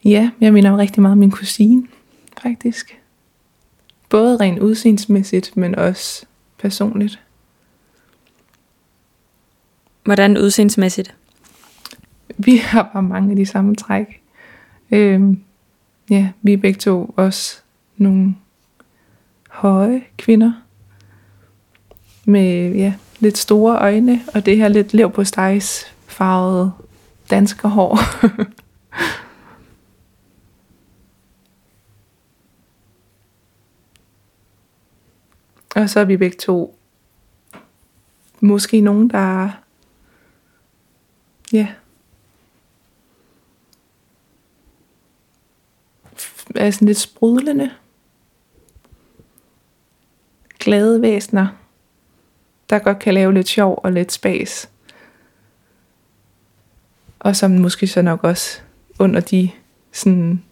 Ja, 0.05 0.31
jeg 0.41 0.53
minder 0.53 0.71
om 0.71 0.77
rigtig 0.77 1.03
meget 1.03 1.12
om 1.12 1.19
min 1.19 1.31
kusine, 1.31 1.87
faktisk. 2.43 3.01
Både 4.09 4.37
rent 4.37 4.59
udseendsmæssigt, 4.59 5.57
men 5.57 5.75
også 5.75 6.27
personligt. 6.59 7.21
Hvordan 10.05 10.39
udseendsmæssigt? 10.39 11.15
Vi 12.38 12.57
har 12.57 12.90
bare 12.92 13.03
mange 13.03 13.31
af 13.31 13.37
de 13.37 13.46
samme 13.46 13.75
træk. 13.75 14.22
Øhm, 14.90 15.40
ja, 16.11 16.31
vi 16.42 16.53
er 16.53 16.57
begge 16.57 16.79
to 16.79 17.14
også 17.16 17.61
nogle 17.96 18.37
høje 19.51 20.03
kvinder. 20.18 20.53
Med 22.25 22.75
ja, 22.75 22.94
lidt 23.18 23.38
store 23.38 23.79
øjne, 23.79 24.20
og 24.35 24.46
det 24.46 24.57
her 24.57 24.68
lidt 24.68 24.94
lev 24.94 25.11
på 25.11 25.25
stejs 25.25 25.94
farvede 26.07 26.72
danske 27.31 27.68
hår. 27.68 27.99
og 35.81 35.90
så 35.90 36.01
er 36.01 36.05
vi 36.05 36.16
begge 36.16 36.37
to 36.37 36.79
måske 38.40 38.81
nogen, 38.81 39.11
der 39.11 39.51
ja, 41.53 41.68
er 46.59 46.71
sådan 46.71 46.87
lidt 46.87 46.99
sprudlende. 46.99 47.71
Glade 50.59 51.03
væsner, 51.03 51.47
der 52.71 52.79
godt 52.79 52.99
kan 52.99 53.14
lave 53.14 53.35
lidt 53.35 53.49
sjov 53.49 53.81
og 53.85 53.92
lidt 53.92 54.12
spas. 54.12 54.71
Og 57.19 57.37
som 57.37 57.51
måske 57.51 57.87
så 57.87 58.03
nok 58.03 58.25
også 58.25 58.61
under 58.99 59.21
de 59.21 59.51
sådan 59.92 60.42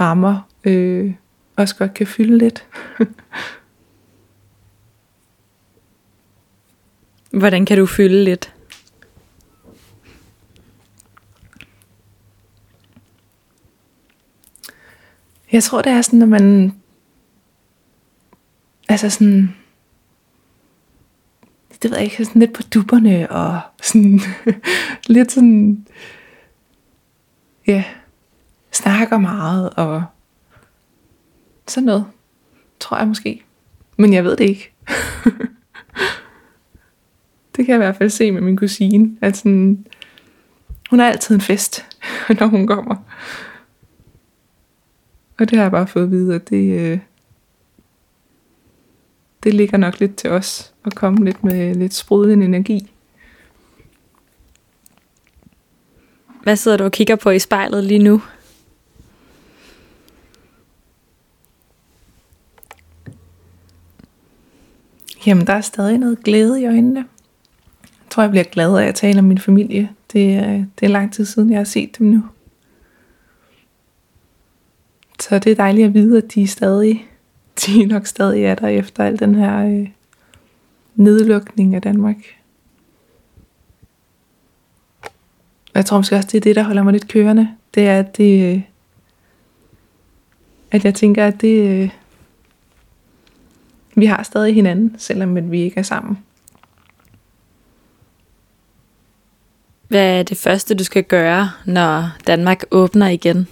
rammer 0.00 0.48
øh, 0.64 1.14
også 1.56 1.76
godt 1.76 1.94
kan 1.94 2.06
fylde 2.06 2.38
lidt. 2.38 2.66
Hvordan 7.30 7.64
kan 7.64 7.78
du 7.78 7.86
fylde 7.86 8.24
lidt? 8.24 8.54
Jeg 15.52 15.62
tror, 15.62 15.82
det 15.82 15.92
er 15.92 16.02
sådan, 16.02 16.22
at 16.22 16.28
man... 16.28 16.74
Altså 18.88 19.10
sådan... 19.10 19.54
Det 21.82 21.90
ved 21.90 21.98
jeg 21.98 22.04
ikke, 22.04 22.24
sådan 22.24 22.40
lidt 22.40 22.52
på 22.52 22.62
dupperne, 22.62 23.30
og 23.30 23.60
sådan... 23.82 24.20
lidt 25.06 25.32
sådan... 25.32 25.86
Ja, 27.66 27.84
snakker 28.72 29.18
meget, 29.18 29.70
og 29.70 30.04
sådan 31.68 31.86
noget. 31.86 32.06
Tror 32.80 32.98
jeg 32.98 33.08
måske. 33.08 33.44
Men 33.96 34.12
jeg 34.12 34.24
ved 34.24 34.36
det 34.36 34.44
ikke. 34.44 34.72
det 37.56 37.66
kan 37.66 37.68
jeg 37.68 37.74
i 37.74 37.84
hvert 37.84 37.96
fald 37.96 38.10
se 38.10 38.30
med 38.30 38.40
min 38.40 38.56
kusine. 38.56 39.16
At 39.20 39.36
sådan, 39.36 39.86
hun 40.90 41.00
er 41.00 41.04
altid 41.04 41.34
en 41.34 41.40
fest, 41.40 41.86
når 42.40 42.46
hun 42.46 42.66
kommer. 42.66 42.96
Og 45.40 45.50
det 45.50 45.56
har 45.56 45.64
jeg 45.64 45.70
bare 45.70 45.86
fået 45.86 46.04
at 46.04 46.10
vide, 46.10 46.34
at 46.34 46.50
det, 46.50 46.80
øh, 46.80 46.98
det 49.42 49.54
ligger 49.54 49.78
nok 49.78 50.00
lidt 50.00 50.16
til 50.16 50.30
os 50.30 50.74
at 50.84 50.94
komme 50.94 51.24
lidt 51.24 51.44
med 51.44 51.74
lidt 51.74 51.94
sprudlende 51.94 52.46
energi. 52.46 52.92
Hvad 56.42 56.56
sidder 56.56 56.76
du 56.76 56.84
og 56.84 56.92
kigger 56.92 57.16
på 57.16 57.30
i 57.30 57.38
spejlet 57.38 57.84
lige 57.84 58.02
nu? 58.02 58.22
Jamen, 65.26 65.46
der 65.46 65.52
er 65.52 65.60
stadig 65.60 65.98
noget 65.98 66.24
glæde 66.24 66.62
i 66.62 66.66
øjnene. 66.66 67.00
Jeg 67.82 68.10
tror, 68.10 68.22
jeg 68.22 68.30
bliver 68.30 68.44
glad 68.44 68.78
af 68.78 68.86
at 68.86 68.94
tale 68.94 69.18
om 69.18 69.24
min 69.24 69.38
familie. 69.38 69.90
Det 70.12 70.34
er, 70.34 70.64
det 70.80 70.86
er 70.86 70.88
lang 70.88 71.12
tid 71.12 71.24
siden, 71.24 71.50
jeg 71.50 71.58
har 71.58 71.64
set 71.64 71.98
dem 71.98 72.06
nu. 72.06 72.24
Så 75.20 75.38
det 75.38 75.52
er 75.52 75.56
dejligt 75.56 75.86
at 75.86 75.94
vide, 75.94 76.18
at 76.18 76.34
de 76.34 76.42
er 76.42 76.46
stadig, 76.46 77.06
de 77.66 77.82
er 77.82 77.86
nok 77.86 78.06
stadig 78.06 78.44
er 78.44 78.54
der 78.54 78.68
efter 78.68 79.04
al 79.04 79.18
den 79.18 79.34
her 79.34 79.66
øh, 79.66 79.88
nedlukning 80.94 81.74
af 81.74 81.82
Danmark. 81.82 82.16
Og 85.70 85.76
jeg 85.76 85.86
tror 85.86 85.96
måske 85.96 86.16
også, 86.16 86.28
det 86.32 86.38
er 86.38 86.40
det, 86.40 86.56
der 86.56 86.62
holder 86.62 86.82
mig 86.82 86.92
lidt 86.92 87.08
kørende. 87.08 87.48
Det 87.74 87.86
er, 87.86 87.98
at, 87.98 88.16
det, 88.16 88.54
øh, 88.54 88.62
at 90.70 90.84
jeg 90.84 90.94
tænker, 90.94 91.26
at 91.26 91.40
det, 91.40 91.68
øh, 91.68 91.90
vi 93.94 94.06
har 94.06 94.22
stadig 94.22 94.54
hinanden, 94.54 94.94
selvom 94.98 95.50
vi 95.50 95.60
ikke 95.60 95.78
er 95.78 95.82
sammen. 95.82 96.18
Hvad 99.88 100.18
er 100.18 100.22
det 100.22 100.36
første, 100.36 100.74
du 100.74 100.84
skal 100.84 101.04
gøre, 101.04 101.50
når 101.66 102.10
Danmark 102.26 102.64
åbner 102.70 103.08
igen? 103.08 103.48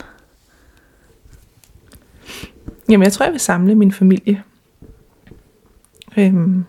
Jamen, 2.89 3.05
jeg 3.05 3.13
tror, 3.13 3.25
jeg 3.25 3.33
vil 3.33 3.41
samle 3.41 3.75
min 3.75 3.93
familie. 3.93 4.43
Øhm, 6.19 6.65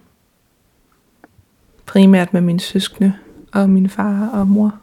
primært 1.85 2.33
med 2.33 2.41
mine 2.41 2.59
søskende 2.59 3.13
og 3.53 3.69
min 3.69 3.89
far 3.89 4.29
og 4.29 4.47
mor. 4.47 4.79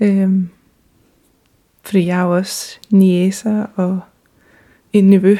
Øhm, 0.00 0.48
fordi 1.82 2.06
jeg 2.06 2.16
har 2.16 2.26
også 2.26 2.78
niæser 2.90 3.66
og 3.74 4.00
en 4.92 5.10
nevø, 5.10 5.36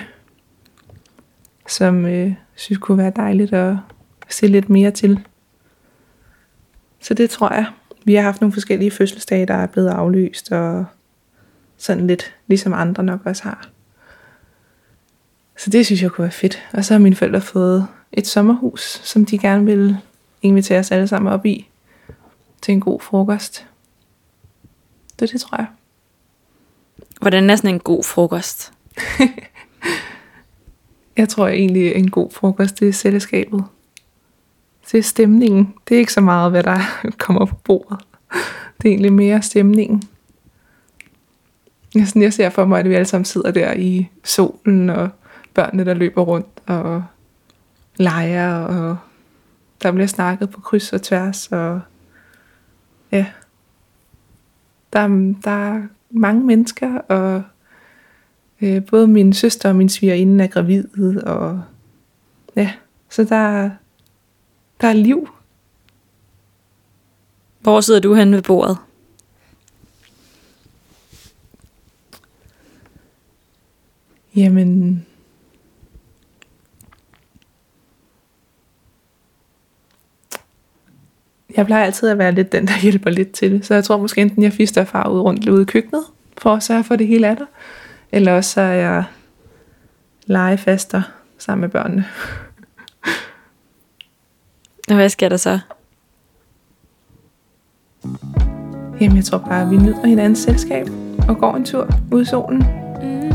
som 1.69 2.05
øh, 2.07 2.35
synes 2.55 2.79
kunne 2.79 2.99
være 2.99 3.13
dejligt 3.17 3.53
at 3.53 3.77
se 4.29 4.47
lidt 4.47 4.69
mere 4.69 4.91
til. 4.91 5.27
Så 7.01 7.15
det 7.15 7.31
tror 7.31 7.55
jeg. 7.55 7.67
Vi 8.05 8.15
har 8.15 8.23
haft 8.23 8.41
nogle 8.41 8.53
forskellige 8.53 8.91
fødselsdage, 8.91 9.47
der 9.47 9.55
er 9.55 9.67
blevet 9.67 9.89
aflyst, 9.89 10.53
og 10.53 10.85
sådan 11.77 12.07
lidt 12.07 12.35
ligesom 12.47 12.73
andre 12.73 13.03
nok 13.03 13.21
også 13.25 13.43
har. 13.43 13.76
Så 15.57 15.71
det 15.71 15.87
synes 15.87 16.03
jeg 16.03 16.11
kunne 16.11 16.23
være 16.23 16.33
fedt. 16.33 16.69
Og 16.73 16.85
så 16.85 16.95
har 16.95 16.99
mine 16.99 17.17
forældre 17.17 17.41
fået 17.41 17.87
et 18.13 18.27
sommerhus, 18.27 19.01
som 19.05 19.27
de 19.27 19.39
gerne 19.39 19.65
vil 19.65 19.97
invitere 20.43 20.79
os 20.79 20.91
alle 20.91 21.09
sammen 21.09 21.33
op 21.33 21.47
i 21.47 21.69
til 22.63 22.73
en 22.73 22.81
god 22.81 23.01
frokost. 23.01 23.67
Det 25.21 25.33
det, 25.33 25.41
tror 25.41 25.57
jeg. 25.57 25.67
Hvordan 27.21 27.51
er 27.51 27.57
sådan 27.57 27.75
en 27.75 27.81
god 27.81 28.05
frokost? 28.05 28.73
jeg 31.17 31.29
tror 31.29 31.49
egentlig, 31.49 31.95
en 31.95 32.11
god 32.11 32.31
frokost, 32.31 32.81
det 32.81 32.89
er 32.89 32.93
selskabet. 32.93 33.65
Det 34.93 34.99
er 34.99 35.03
stemningen. 35.03 35.75
Det 35.89 35.95
er 35.95 35.99
ikke 35.99 36.13
så 36.13 36.21
meget, 36.21 36.51
hvad 36.51 36.63
der 36.63 36.79
kommer 37.19 37.45
på 37.45 37.55
bordet. 37.55 37.99
Det 38.83 38.89
er 38.89 38.93
egentlig 38.93 39.13
mere 39.13 39.43
stemningen. 39.43 40.03
Jeg, 41.95 42.09
sådan, 42.09 42.23
jeg 42.23 42.33
ser 42.33 42.51
for 42.51 42.65
mig, 42.65 42.81
at 42.81 42.89
vi 42.89 42.95
alle 42.95 43.07
sammen 43.07 43.25
sidder 43.25 43.51
der 43.51 43.73
i 43.73 44.09
solen 44.25 44.91
og 44.91 45.09
børnene, 45.57 45.85
der 45.85 45.95
løber 45.95 46.23
rundt 46.23 46.63
og 46.67 47.05
leger, 47.97 48.55
og 48.59 48.97
der 49.83 49.93
bliver 49.93 50.07
snakket 50.07 50.51
på 50.51 50.61
kryds 50.61 50.93
og 50.93 51.03
tværs, 51.03 51.53
og 51.53 51.81
ja, 53.13 53.27
der, 54.93 55.09
der 55.45 55.51
er 55.51 55.83
mange 56.11 56.45
mennesker, 56.45 56.99
og 56.99 57.43
øh, 58.61 58.87
både 58.87 59.07
min 59.07 59.33
søster 59.33 59.69
og 59.69 59.77
min 59.77 59.89
svigerinde 59.89 60.45
er 60.45 60.49
gravide, 60.49 61.25
og 61.25 61.63
ja, 62.57 62.73
så 63.11 63.25
der, 63.25 63.71
der 64.81 64.89
er 64.89 64.93
liv. 64.93 65.29
Hvor 67.61 67.81
sidder 67.81 68.01
du 68.01 68.15
henne 68.15 68.37
ved 68.37 68.43
bordet? 68.43 68.79
Jamen, 74.37 75.07
Jeg 81.57 81.67
plejer 81.67 81.85
altid 81.85 82.09
at 82.09 82.19
være 82.19 82.33
lidt 82.33 82.53
den, 82.53 82.67
der 82.67 82.81
hjælper 82.87 83.11
lidt 83.11 83.33
til 83.33 83.53
det. 83.53 83.67
Så 83.67 83.75
jeg 83.75 83.85
tror 83.85 83.97
måske 83.97 84.21
enten, 84.21 84.43
jeg 84.43 84.53
fister 84.53 84.85
far 84.85 85.09
ud 85.09 85.21
rundt 85.21 85.49
ude 85.49 85.63
i 85.63 85.65
køkkenet, 85.65 86.05
for 86.39 86.55
at 86.55 86.63
sørge 86.63 86.85
for 86.85 86.97
det 86.97 87.07
hele 87.07 87.27
er 87.27 87.35
der. 87.35 87.47
Eller 88.13 88.33
også 88.33 88.51
så 88.51 88.61
er 88.61 88.73
jeg 88.73 89.05
legefaster 90.27 91.03
sammen 91.39 91.61
med 91.61 91.69
børnene. 91.69 92.05
Og 94.91 94.95
hvad 94.95 95.09
sker 95.09 95.29
der 95.29 95.37
så? 95.37 95.59
Jamen, 99.01 99.17
jeg 99.17 99.25
tror 99.25 99.39
bare, 99.39 99.63
at 99.63 99.71
vi 99.71 99.77
nyder 99.77 100.07
hinandens 100.07 100.39
selskab 100.39 100.87
og 101.29 101.39
går 101.39 101.55
en 101.55 101.65
tur 101.65 101.89
ud 102.13 102.23
i 102.23 102.25
solen. 102.25 102.59
Mm. 102.59 103.27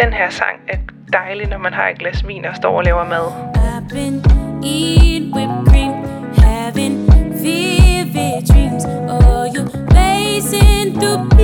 Den 0.00 0.12
her 0.12 0.30
sang 0.30 0.60
er 0.68 0.78
dejlig, 1.12 1.48
når 1.48 1.58
man 1.58 1.72
har 1.72 1.88
et 1.88 1.98
glas 1.98 2.26
vin 2.26 2.44
og 2.44 2.56
står 2.56 2.78
og 2.78 2.84
laver 2.84 3.04
mad. 3.04 3.26
I've 3.56 3.94
been 3.94 4.22
eating 4.64 5.65
through 11.00 11.35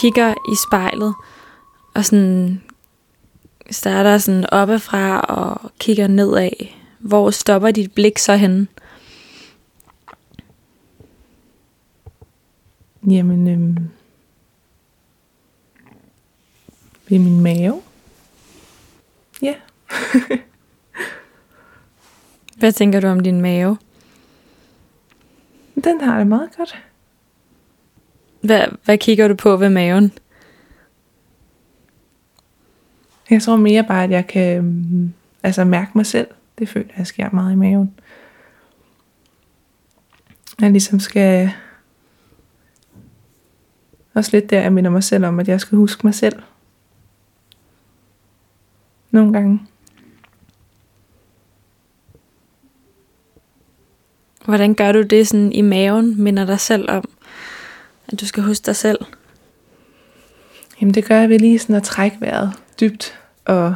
kigger 0.00 0.34
i 0.52 0.56
spejlet, 0.68 1.14
og 1.94 2.04
sådan 2.04 2.62
starter 3.70 4.18
sådan 4.18 4.52
oppefra 4.52 5.20
og 5.20 5.70
kigger 5.78 6.06
nedad. 6.06 6.50
Hvor 6.98 7.30
stopper 7.30 7.70
dit 7.70 7.92
blik 7.92 8.18
så 8.18 8.36
hen? 8.36 8.68
Jamen, 13.10 13.48
øhm, 13.48 13.76
ved 17.08 17.18
min 17.18 17.40
mave. 17.40 17.82
Ja. 19.42 19.54
Yeah. 20.30 20.38
Hvad 22.58 22.72
tænker 22.72 23.00
du 23.00 23.06
om 23.06 23.20
din 23.20 23.40
mave? 23.40 23.78
Den 25.84 26.00
har 26.00 26.18
det 26.18 26.26
meget 26.26 26.50
godt. 26.56 26.89
Hvad, 28.40 28.66
hvad 28.84 28.98
kigger 28.98 29.28
du 29.28 29.34
på 29.34 29.56
ved 29.56 29.68
maven? 29.68 30.12
Jeg 33.30 33.42
tror 33.42 33.56
mere 33.56 33.84
bare, 33.84 34.04
at 34.04 34.10
jeg 34.10 34.26
kan 34.26 34.62
mm, 34.62 35.12
altså 35.42 35.64
mærke 35.64 35.90
mig 35.94 36.06
selv. 36.06 36.28
Det 36.58 36.68
føler 36.68 36.90
jeg 36.98 37.06
sker 37.06 37.30
meget 37.32 37.52
i 37.52 37.56
maven. 37.56 37.94
Jeg 40.60 40.70
ligesom 40.70 41.00
skal... 41.00 41.50
Også 44.14 44.30
lidt 44.32 44.50
der, 44.50 44.60
jeg 44.60 44.72
minder 44.72 44.90
mig 44.90 45.04
selv 45.04 45.24
om, 45.24 45.40
at 45.40 45.48
jeg 45.48 45.60
skal 45.60 45.78
huske 45.78 46.06
mig 46.06 46.14
selv. 46.14 46.42
Nogle 49.10 49.32
gange. 49.32 49.60
Hvordan 54.44 54.74
gør 54.74 54.92
du 54.92 55.02
det 55.02 55.28
sådan 55.28 55.52
i 55.52 55.60
maven, 55.60 56.22
minder 56.22 56.46
dig 56.46 56.60
selv 56.60 56.90
om, 56.90 57.10
at 58.12 58.20
du 58.20 58.26
skal 58.26 58.42
huske 58.42 58.66
dig 58.66 58.76
selv? 58.76 58.98
Jamen 60.80 60.94
det 60.94 61.04
gør 61.04 61.20
jeg 61.20 61.28
ved 61.28 61.38
lige 61.38 61.58
sådan 61.58 61.76
at 61.76 61.82
trække 61.82 62.20
vejret 62.20 62.52
dybt 62.80 63.18
og 63.44 63.74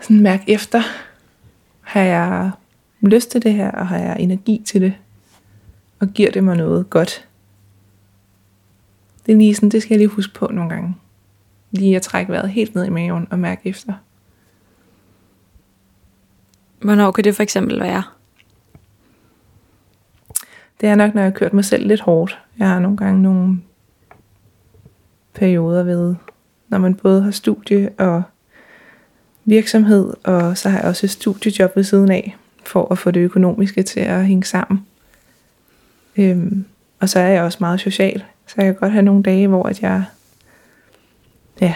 sådan 0.00 0.20
mærke 0.20 0.44
efter. 0.50 0.82
Har 1.80 2.00
jeg 2.00 2.50
lyst 3.00 3.30
til 3.30 3.42
det 3.42 3.54
her, 3.54 3.70
og 3.70 3.88
har 3.88 3.98
jeg 3.98 4.16
energi 4.20 4.62
til 4.66 4.80
det? 4.80 4.94
Og 6.00 6.08
giver 6.08 6.30
det 6.30 6.44
mig 6.44 6.56
noget 6.56 6.90
godt? 6.90 7.28
Det 9.26 9.32
er 9.32 9.36
lige 9.36 9.54
sådan, 9.54 9.68
det 9.68 9.82
skal 9.82 9.94
jeg 9.94 9.98
lige 9.98 10.08
huske 10.08 10.34
på 10.34 10.46
nogle 10.46 10.70
gange. 10.70 10.96
Lige 11.70 11.96
at 11.96 12.02
trække 12.02 12.32
vejret 12.32 12.50
helt 12.50 12.74
ned 12.74 12.84
i 12.84 12.90
maven 12.90 13.28
og 13.30 13.38
mærke 13.38 13.68
efter. 13.68 13.94
Hvornår 16.80 17.10
kan 17.10 17.24
det 17.24 17.36
for 17.36 17.42
eksempel 17.42 17.80
være? 17.80 18.02
Det 20.80 20.88
er 20.88 20.94
nok, 20.94 21.14
når 21.14 21.22
jeg 21.22 21.30
har 21.30 21.38
kørt 21.38 21.52
mig 21.52 21.64
selv 21.64 21.86
lidt 21.86 22.00
hårdt. 22.00 22.38
Jeg 22.58 22.68
har 22.68 22.78
nogle 22.78 22.96
gange 22.96 23.22
nogle 23.22 23.58
perioder 25.34 25.82
ved, 25.82 26.14
når 26.68 26.78
man 26.78 26.94
både 26.94 27.22
har 27.22 27.30
studie 27.30 27.90
og 27.98 28.22
virksomhed, 29.44 30.14
og 30.24 30.58
så 30.58 30.68
har 30.68 30.78
jeg 30.78 30.88
også 30.88 31.06
et 31.06 31.10
studiejob 31.10 31.76
ved 31.76 31.84
siden 31.84 32.10
af, 32.10 32.36
for 32.64 32.92
at 32.92 32.98
få 32.98 33.10
det 33.10 33.20
økonomiske 33.20 33.82
til 33.82 34.00
at 34.00 34.26
hænge 34.26 34.44
sammen. 34.44 34.86
Øhm, 36.16 36.64
og 37.00 37.08
så 37.08 37.18
er 37.18 37.28
jeg 37.28 37.42
også 37.42 37.58
meget 37.60 37.80
social, 37.80 38.24
så 38.46 38.54
jeg 38.56 38.64
kan 38.64 38.74
godt 38.74 38.92
have 38.92 39.02
nogle 39.02 39.22
dage, 39.22 39.48
hvor 39.48 39.62
at 39.62 39.82
jeg 39.82 40.04
ja, 41.60 41.74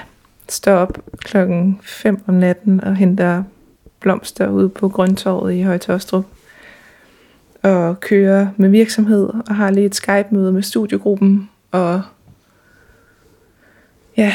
står 0.49 0.75
op 0.75 0.99
klokken 1.19 1.81
5 1.83 2.23
om 2.27 2.35
natten 2.35 2.85
og 2.85 2.97
henter 2.97 3.43
blomster 4.01 4.49
ude 4.49 4.69
på 4.69 4.89
Grøntorvet 4.89 5.55
i 5.55 5.63
Højtostrup 5.63 6.25
og 7.63 8.01
kører 8.01 8.49
med 8.57 8.69
virksomhed 8.69 9.29
og 9.49 9.55
har 9.55 9.71
lige 9.71 9.87
et 9.87 9.95
Skype-møde 9.95 10.53
med 10.53 10.63
studiegruppen 10.63 11.51
og 11.71 12.03
ja, 14.17 14.33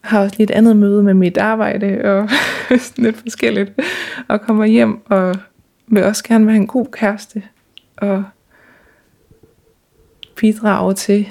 har 0.00 0.20
også 0.20 0.36
lige 0.36 0.44
et 0.44 0.50
andet 0.50 0.76
møde 0.76 1.02
med 1.02 1.14
mit 1.14 1.38
arbejde 1.38 2.00
og 2.04 2.28
sådan 2.80 3.04
lidt 3.04 3.16
forskelligt 3.16 3.72
og 4.28 4.40
kommer 4.40 4.64
hjem 4.64 5.06
og 5.06 5.36
vil 5.86 6.04
også 6.04 6.24
gerne 6.24 6.46
være 6.46 6.56
en 6.56 6.66
god 6.66 6.86
kæreste 6.92 7.42
og 7.96 8.24
bidrage 10.36 10.94
til 10.94 11.28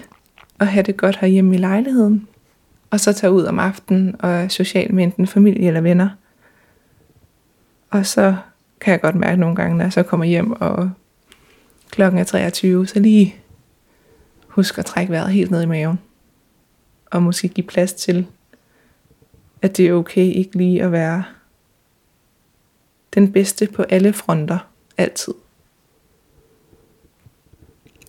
at 0.59 0.67
have 0.67 0.83
det 0.83 0.97
godt 0.97 1.17
herhjemme 1.17 1.55
i 1.55 1.57
lejligheden 1.57 2.27
og 2.89 2.99
så 2.99 3.13
tage 3.13 3.31
ud 3.31 3.43
om 3.43 3.59
aftenen 3.59 4.15
og 4.19 4.29
er 4.29 4.47
social 4.47 4.93
med 4.93 5.03
enten 5.03 5.27
familie 5.27 5.67
eller 5.67 5.81
venner. 5.81 6.09
Og 7.89 8.05
så 8.05 8.35
kan 8.81 8.91
jeg 8.91 9.01
godt 9.01 9.15
mærke 9.15 9.39
nogle 9.39 9.55
gange, 9.55 9.77
når 9.77 9.85
jeg 9.85 9.93
så 9.93 10.03
kommer 10.03 10.25
hjem 10.25 10.51
og 10.51 10.91
klokken 11.91 12.19
er 12.19 12.23
23, 12.23 12.87
så 12.87 12.99
lige 12.99 13.35
husk 14.47 14.77
at 14.77 14.85
trække 14.85 15.11
vejret 15.11 15.31
helt 15.31 15.51
ned 15.51 15.61
i 15.61 15.65
maven. 15.65 15.99
Og 17.11 17.23
måske 17.23 17.47
give 17.47 17.67
plads 17.67 17.93
til, 17.93 18.27
at 19.61 19.77
det 19.77 19.87
er 19.87 19.93
okay 19.93 20.25
ikke 20.25 20.57
lige 20.57 20.83
at 20.83 20.91
være 20.91 21.23
den 23.13 23.31
bedste 23.31 23.67
på 23.67 23.83
alle 23.83 24.13
fronter, 24.13 24.69
altid. 24.97 25.33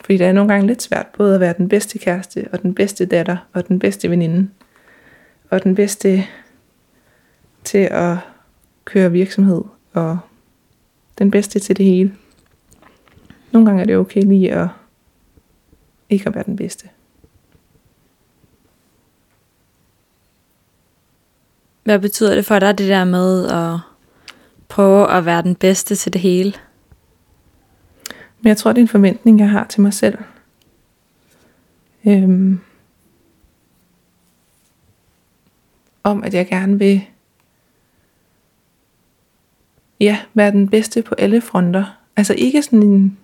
Fordi 0.04 0.16
det 0.16 0.26
er 0.26 0.32
nogle 0.32 0.52
gange 0.52 0.66
lidt 0.66 0.82
svært 0.82 1.06
både 1.16 1.34
at 1.34 1.40
være 1.40 1.54
den 1.58 1.68
bedste 1.68 1.98
kæreste, 1.98 2.48
og 2.52 2.62
den 2.62 2.74
bedste 2.74 3.06
datter, 3.06 3.36
og 3.52 3.68
den 3.68 3.78
bedste 3.78 4.10
veninde, 4.10 4.50
og 5.50 5.62
den 5.62 5.74
bedste 5.74 6.26
til 7.64 7.88
at 7.90 8.16
køre 8.84 9.12
virksomhed, 9.12 9.62
og 9.92 10.18
den 11.18 11.30
bedste 11.30 11.58
til 11.58 11.76
det 11.76 11.86
hele. 11.86 12.16
Nogle 13.52 13.66
gange 13.66 13.82
er 13.82 13.86
det 13.86 13.96
okay 13.96 14.22
lige 14.22 14.52
at 14.52 14.68
ikke 16.10 16.26
at 16.26 16.34
være 16.34 16.44
den 16.44 16.56
bedste. 16.56 16.88
Hvad 21.84 21.98
betyder 21.98 22.34
det 22.34 22.46
for 22.46 22.58
dig, 22.58 22.78
det 22.78 22.88
der 22.88 23.04
med 23.04 23.46
at 23.46 23.78
prøve 24.68 25.10
at 25.10 25.24
være 25.24 25.42
den 25.42 25.54
bedste 25.54 25.96
til 25.96 26.12
det 26.12 26.20
hele? 26.20 26.52
Men 28.40 28.48
jeg 28.48 28.56
tror, 28.56 28.72
det 28.72 28.78
er 28.78 28.84
en 28.84 28.88
forventning, 28.88 29.38
jeg 29.38 29.50
har 29.50 29.66
til 29.66 29.80
mig 29.80 29.94
selv. 29.94 30.18
Øhm, 32.06 32.60
om, 36.02 36.24
at 36.24 36.34
jeg 36.34 36.48
gerne 36.48 36.78
vil 36.78 37.02
ja, 40.00 40.18
være 40.34 40.50
den 40.50 40.68
bedste 40.68 41.02
på 41.02 41.14
alle 41.18 41.40
fronter. 41.40 41.98
Altså 42.16 42.34
ikke 42.34 42.62
sådan 42.62 42.82
en 42.82 43.18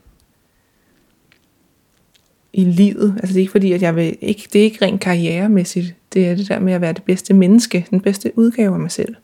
i 2.57 2.65
livet. 2.65 3.15
Altså 3.17 3.35
det 3.35 3.37
er 3.37 3.41
ikke 3.41 3.53
fordi, 3.53 3.73
at 3.73 3.83
jeg 3.83 3.97
vil, 3.97 4.17
ikke, 4.21 4.49
det 4.53 4.61
er 4.61 4.65
ikke 4.65 4.85
rent 4.85 5.01
karrieremæssigt. 5.01 5.95
Det 6.13 6.29
er 6.29 6.35
det 6.35 6.49
der 6.49 6.59
med 6.59 6.73
at 6.73 6.81
være 6.81 6.93
det 6.93 7.03
bedste 7.03 7.35
menneske, 7.35 7.87
den 7.91 8.01
bedste 8.01 8.33
udgave 8.39 8.75
af 8.75 8.81
mig 8.81 8.91
selv. 8.91 9.15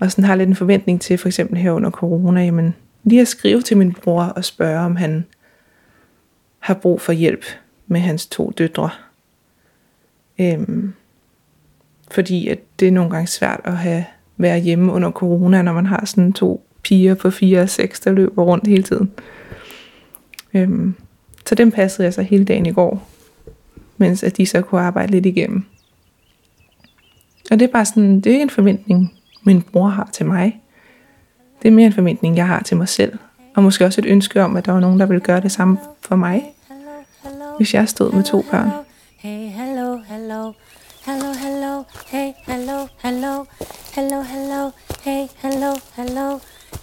Og 0.00 0.10
sådan 0.10 0.24
har 0.24 0.32
jeg 0.32 0.38
lidt 0.38 0.48
en 0.48 0.56
forventning 0.56 1.00
til, 1.00 1.18
for 1.18 1.28
eksempel 1.28 1.58
her 1.58 1.72
under 1.72 1.90
corona, 1.90 2.44
jamen 2.44 2.74
lige 3.04 3.20
at 3.20 3.28
skrive 3.28 3.62
til 3.62 3.76
min 3.76 3.92
bror 3.92 4.22
og 4.22 4.44
spørge, 4.44 4.80
om 4.80 4.96
han 4.96 5.24
har 6.58 6.74
brug 6.74 7.00
for 7.00 7.12
hjælp 7.12 7.44
med 7.86 8.00
hans 8.00 8.26
to 8.26 8.52
døtre. 8.58 8.90
Øhm, 10.38 10.92
fordi 12.10 12.48
at 12.48 12.58
det 12.80 12.88
er 12.88 12.92
nogle 12.92 13.10
gange 13.10 13.26
svært 13.26 13.60
at 13.64 13.76
have 13.76 14.04
være 14.36 14.58
hjemme 14.58 14.92
under 14.92 15.10
corona, 15.10 15.62
når 15.62 15.72
man 15.72 15.86
har 15.86 16.04
sådan 16.04 16.32
to 16.32 16.66
piger 16.82 17.14
på 17.14 17.30
4 17.30 17.60
og 17.60 17.68
6, 17.68 18.00
der 18.00 18.12
løber 18.12 18.42
rundt 18.42 18.66
hele 18.66 18.82
tiden. 18.82 19.10
Øhm, 20.54 20.94
så 21.46 21.54
dem 21.54 21.70
passede 21.70 22.04
jeg 22.04 22.14
så 22.14 22.22
hele 22.22 22.44
dagen 22.44 22.66
i 22.66 22.72
går, 22.72 23.08
mens 23.96 24.22
at 24.22 24.36
de 24.36 24.46
så 24.46 24.62
kunne 24.62 24.80
arbejde 24.80 25.12
lidt 25.12 25.26
igennem. 25.26 25.64
Og 27.50 27.58
det 27.58 27.68
er 27.68 27.72
bare 27.72 27.84
sådan, 27.84 28.16
det 28.16 28.26
er 28.26 28.30
ikke 28.30 28.42
en 28.42 28.50
forventning, 28.50 29.14
min 29.44 29.62
bror 29.62 29.88
har 29.88 30.08
til 30.12 30.26
mig. 30.26 30.60
Det 31.62 31.68
er 31.68 31.72
mere 31.72 31.86
en 31.86 31.92
forventning, 31.92 32.36
jeg 32.36 32.46
har 32.46 32.62
til 32.62 32.76
mig 32.76 32.88
selv. 32.88 33.18
Og 33.54 33.62
måske 33.62 33.84
også 33.84 34.00
et 34.00 34.06
ønske 34.06 34.42
om, 34.42 34.56
at 34.56 34.66
der 34.66 34.72
var 34.72 34.80
nogen, 34.80 35.00
der 35.00 35.06
ville 35.06 35.20
gøre 35.20 35.40
det 35.40 35.52
samme 35.52 35.78
for 36.00 36.16
mig, 36.16 36.42
hvis 37.56 37.74
jeg 37.74 37.88
stod 37.88 38.12
med 38.12 38.24
to 38.24 38.44
børn. 38.50 38.70
Hey, 39.18 39.48
hello, 39.48 39.96
hello. 39.96 40.52
Hello, 41.06 41.32
hello, 41.32 41.82
hey, 42.06 42.32
hello, 42.46 42.86
hello. 43.02 43.44
Hello, 43.94 44.22
hello, 44.22 44.70
hey, 45.04 45.26
hello, 45.42 45.72
hello. 45.96 46.38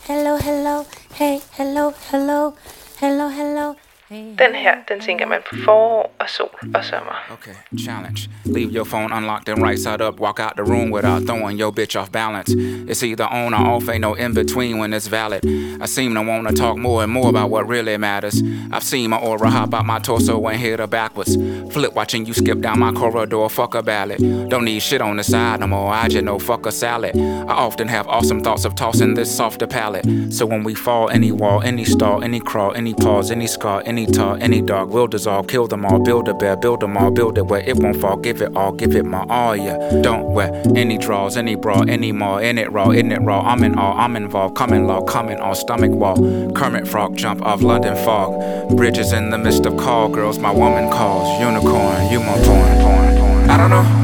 Hello, 0.08 0.38
hello, 0.38 0.84
hey, 1.12 1.38
hello, 1.52 1.92
hello. 2.12 2.52
Hello, 3.00 3.28
hello. 3.30 3.74
Den 4.14 4.56
her, 4.56 4.76
den 4.88 5.00
tænker 5.00 5.28
man 5.28 5.40
på 5.50 5.56
forår 5.66 6.16
og 6.20 6.30
sol 6.30 6.50
og 6.76 6.86
sommer. 6.86 7.16
Okay, 7.32 7.56
challenge. 7.86 8.30
Leave 8.46 8.72
your 8.78 8.86
phone 8.86 9.12
unlocked 9.18 9.50
and 9.50 9.64
right 9.64 9.80
side 9.80 10.02
up. 10.02 10.20
Walk 10.20 10.40
out 10.40 10.54
the 10.56 10.64
room 10.64 10.92
without 10.92 11.22
throwing 11.28 11.60
your 11.60 11.72
bitch 11.72 11.96
off 12.00 12.12
balance. 12.12 12.52
It's 12.90 13.04
either 13.04 13.26
on 13.26 13.54
or 13.54 13.76
off, 13.76 13.90
ain't 13.90 14.02
no 14.02 14.14
in 14.14 14.34
between 14.34 14.78
when 14.80 14.94
it's 14.94 15.08
valid. 15.08 15.42
I 15.82 15.86
seem 15.86 16.14
to 16.14 16.22
want 16.22 16.48
to 16.48 16.54
talk 16.54 16.78
more 16.78 17.04
and 17.04 17.12
more 17.12 17.30
about 17.30 17.50
what 17.50 17.68
really 17.68 17.98
matters. 17.98 18.44
I've 18.72 18.84
seen 18.84 19.10
my 19.10 19.18
aura 19.18 19.50
hop 19.50 19.74
out 19.74 19.86
my 19.86 20.00
torso 20.00 20.48
and 20.48 20.60
hit 20.60 20.80
her 20.80 20.88
backwards. 20.88 21.36
Flip 21.74 21.94
watching 21.94 22.26
you 22.26 22.34
skip 22.34 22.60
down 22.60 22.80
my 22.80 22.92
corridor, 22.92 23.50
fuck 23.50 23.76
a 23.76 23.82
ballad. 23.82 24.20
Don't 24.50 24.66
need 24.66 24.82
shit 24.82 25.02
on 25.02 25.18
the 25.18 25.24
side 25.24 25.60
no 25.60 25.68
more, 25.68 25.94
I 25.94 26.08
just 26.08 26.24
know 26.24 26.40
fuck 26.40 26.66
a 26.66 26.72
salad. 26.72 27.16
I 27.18 27.54
often 27.54 27.88
have 27.88 28.08
awesome 28.08 28.42
thoughts 28.44 28.66
of 28.66 28.76
tossing 28.76 29.16
this 29.16 29.36
softer 29.36 29.68
palate. 29.68 30.06
So 30.34 30.46
when 30.46 30.64
we 30.64 30.76
fall, 30.76 31.10
any 31.10 31.32
wall, 31.32 31.62
any 31.62 31.86
stall, 31.86 32.24
any 32.24 32.40
crawl, 32.40 32.74
any 32.76 32.94
pause, 32.94 33.32
any 33.32 33.48
scar, 33.48 33.82
any 33.86 34.03
tar, 34.06 34.38
any 34.40 34.62
dog 34.62 34.90
will 34.90 35.08
dissolve, 35.08 35.48
kill 35.48 35.68
them 35.68 35.86
all, 35.86 36.00
build 36.00 36.28
a 36.28 36.34
bear, 36.34 36.56
build 36.56 36.82
them 36.82 36.98
all, 36.98 37.12
build 37.12 37.38
it 37.38 37.46
where 37.48 37.62
it 37.62 37.78
won't 37.78 38.00
fall, 38.00 38.18
give 38.18 38.42
it 38.42 38.56
all, 38.56 38.72
give 38.72 38.96
it 38.96 39.06
my 39.06 39.26
all, 39.30 39.56
yeah. 39.56 39.78
Don't 40.02 40.34
wear 40.34 40.52
any 40.76 40.98
draws, 40.98 41.38
any 41.38 41.56
bra, 41.56 41.82
any 41.88 42.12
more, 42.12 42.42
in 42.42 42.58
it 42.58 42.72
raw, 42.72 42.90
in 42.90 43.12
it 43.12 43.22
raw, 43.22 43.42
I'm 43.42 43.64
in 43.64 43.78
all, 43.78 43.98
I'm 43.98 44.16
involved, 44.16 44.56
coming 44.56 44.88
law, 44.88 45.02
coming 45.04 45.40
all, 45.40 45.56
stomach 45.56 45.92
wall, 45.92 46.16
Kermit 46.54 46.88
frog 46.88 47.16
jump 47.16 47.42
off 47.42 47.62
London 47.62 47.96
fog, 48.04 48.76
bridges 48.76 49.12
in 49.12 49.30
the 49.30 49.38
midst 49.38 49.66
of 49.66 49.78
call 49.78 50.10
girls, 50.10 50.40
my 50.40 50.52
woman 50.52 50.92
calls, 50.92 51.40
unicorn, 51.40 52.12
you 52.12 52.20
my 52.20 52.36
porn, 52.44 52.82
porn, 52.82 53.18
porn. 53.18 53.50
I 53.50 53.58
don't 53.58 53.70
know. 53.70 54.04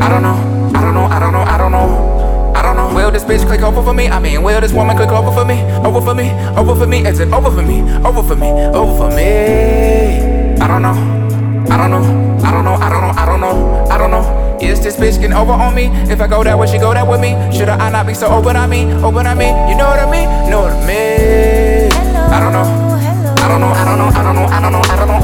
I 0.00 0.08
don't 0.08 0.22
know. 0.22 0.74
I 0.76 0.80
don't 0.82 0.94
know. 0.94 1.04
I 1.04 1.18
don't 1.20 1.32
know. 1.32 1.40
I 1.40 1.56
don't 1.56 1.72
know 1.72 2.03
this 3.14 3.22
bitch 3.24 3.46
click 3.46 3.62
over 3.62 3.80
for 3.80 3.94
me? 3.94 4.08
I 4.08 4.18
mean, 4.18 4.42
will 4.42 4.60
this 4.60 4.72
woman 4.72 4.96
click 4.96 5.10
over 5.10 5.30
for 5.30 5.44
me? 5.44 5.62
Over 5.86 6.00
for 6.00 6.14
me? 6.14 6.30
Over 6.58 6.74
for 6.74 6.86
me? 6.86 7.06
Is 7.06 7.20
it 7.20 7.32
over 7.32 7.50
for 7.50 7.62
me? 7.62 7.80
Over 8.04 8.22
for 8.24 8.34
me? 8.34 8.50
Over 8.50 8.94
for 8.98 9.10
me? 9.14 10.58
I 10.60 10.66
don't 10.66 10.82
know. 10.82 10.96
I 11.70 11.76
don't 11.76 11.90
know. 11.90 12.02
I 12.42 12.50
don't 12.50 12.64
know. 12.64 12.74
I 12.74 12.90
don't 12.90 13.00
know. 13.00 13.12
I 13.14 13.24
don't 13.24 13.40
know. 13.40 13.86
I 13.88 13.98
don't 13.98 14.10
know. 14.10 14.58
Is 14.60 14.80
this 14.80 14.96
bitch 14.96 15.20
getting 15.20 15.32
over 15.32 15.52
on 15.52 15.74
me? 15.76 15.86
If 16.10 16.20
I 16.20 16.26
go 16.26 16.42
that 16.42 16.58
way, 16.58 16.66
she 16.66 16.78
go 16.78 16.92
that 16.92 17.06
with 17.06 17.20
me. 17.20 17.30
Should 17.56 17.68
I 17.68 17.88
not 17.88 18.06
be 18.06 18.14
so 18.14 18.26
open 18.26 18.56
on 18.56 18.68
me? 18.68 18.92
Open 18.94 19.26
on 19.26 19.38
me? 19.38 19.46
You 19.46 19.76
know 19.78 19.86
what 19.86 20.00
I 20.00 20.10
mean? 20.10 20.50
Know 20.50 20.62
what 20.62 20.72
I 20.72 20.86
mean? 20.86 21.92
I 22.34 22.40
don't 22.40 22.52
know. 22.52 22.66
I 22.66 23.48
don't 23.48 23.60
know. 23.60 23.68
I 23.68 23.84
don't 23.84 23.98
know. 23.98 24.10
I 24.10 24.22
don't 24.22 24.34
know. 24.34 24.46
I 24.46 24.60
don't 24.60 24.72
know. 24.72 24.82
I 24.82 24.96
don't 24.96 25.08
know 25.08 25.23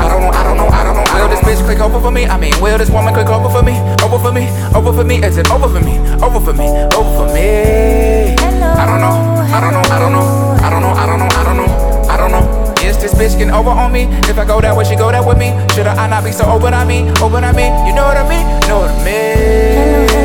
bitch 1.51 1.64
click 1.64 1.80
over 1.80 2.01
for 2.01 2.11
me? 2.11 2.26
I 2.26 2.38
mean, 2.38 2.55
will 2.61 2.78
this 2.78 2.90
woman 2.90 3.12
click 3.12 3.28
over 3.28 3.51
for 3.51 3.62
me? 3.62 3.74
Over 4.05 4.18
for 4.18 4.32
me? 4.32 4.48
Over 4.74 4.92
for 4.92 5.05
me? 5.05 5.16
Is 5.22 5.36
it 5.36 5.51
over 5.51 5.68
for 5.68 5.82
me? 5.84 5.98
Over 6.22 6.40
for 6.40 6.53
me? 6.53 6.68
Over 6.94 7.12
for 7.18 7.26
me? 7.34 8.34
I 8.38 8.86
don't 8.86 9.01
know. 9.01 9.16
I 9.51 9.61
don't 9.61 9.72
know. 9.72 9.82
I 9.82 9.98
don't 9.98 10.12
know. 10.12 10.26
I 10.62 10.70
don't 10.70 10.82
know. 10.82 10.92
I 10.94 11.07
don't 11.07 11.18
know. 11.18 11.28
I 11.40 11.44
don't 11.44 11.57
know. 11.57 12.09
I 12.09 12.16
don't 12.16 12.30
know. 12.30 12.74
Is 12.86 12.96
this 12.98 13.14
bitch 13.14 13.36
getting 13.38 13.51
over 13.51 13.70
on 13.70 13.92
me? 13.92 14.05
If 14.30 14.38
I 14.38 14.44
go 14.44 14.61
that 14.61 14.76
way, 14.76 14.84
she 14.84 14.94
go 14.94 15.11
that 15.11 15.26
with 15.26 15.38
me. 15.38 15.51
Should 15.74 15.86
I 15.86 16.07
not 16.07 16.24
be 16.24 16.32
so 16.32 16.44
open 16.44 16.72
on 16.72 16.86
me? 16.86 17.11
Open 17.20 17.44
on 17.44 17.57
me? 17.57 17.66
You 17.86 17.94
know 17.94 18.07
what 18.07 18.16
I 18.16 18.28
mean? 18.28 18.46
Know 18.68 18.80
what 18.80 18.90
I 18.90 19.05
mean? 19.05 20.19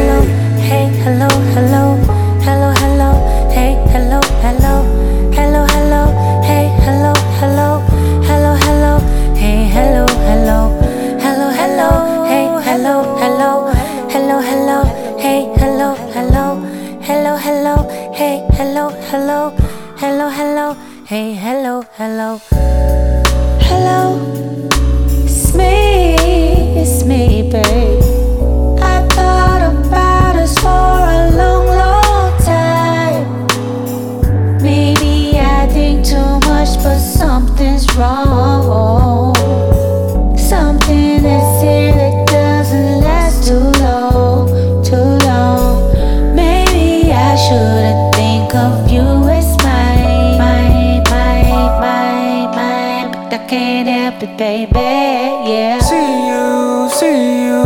It, 54.24 54.38
baby. 54.38 54.74
Yeah. 54.76 55.80
See 55.80 56.28
you, 56.30 56.90
see 57.00 57.46
you. 57.46 57.64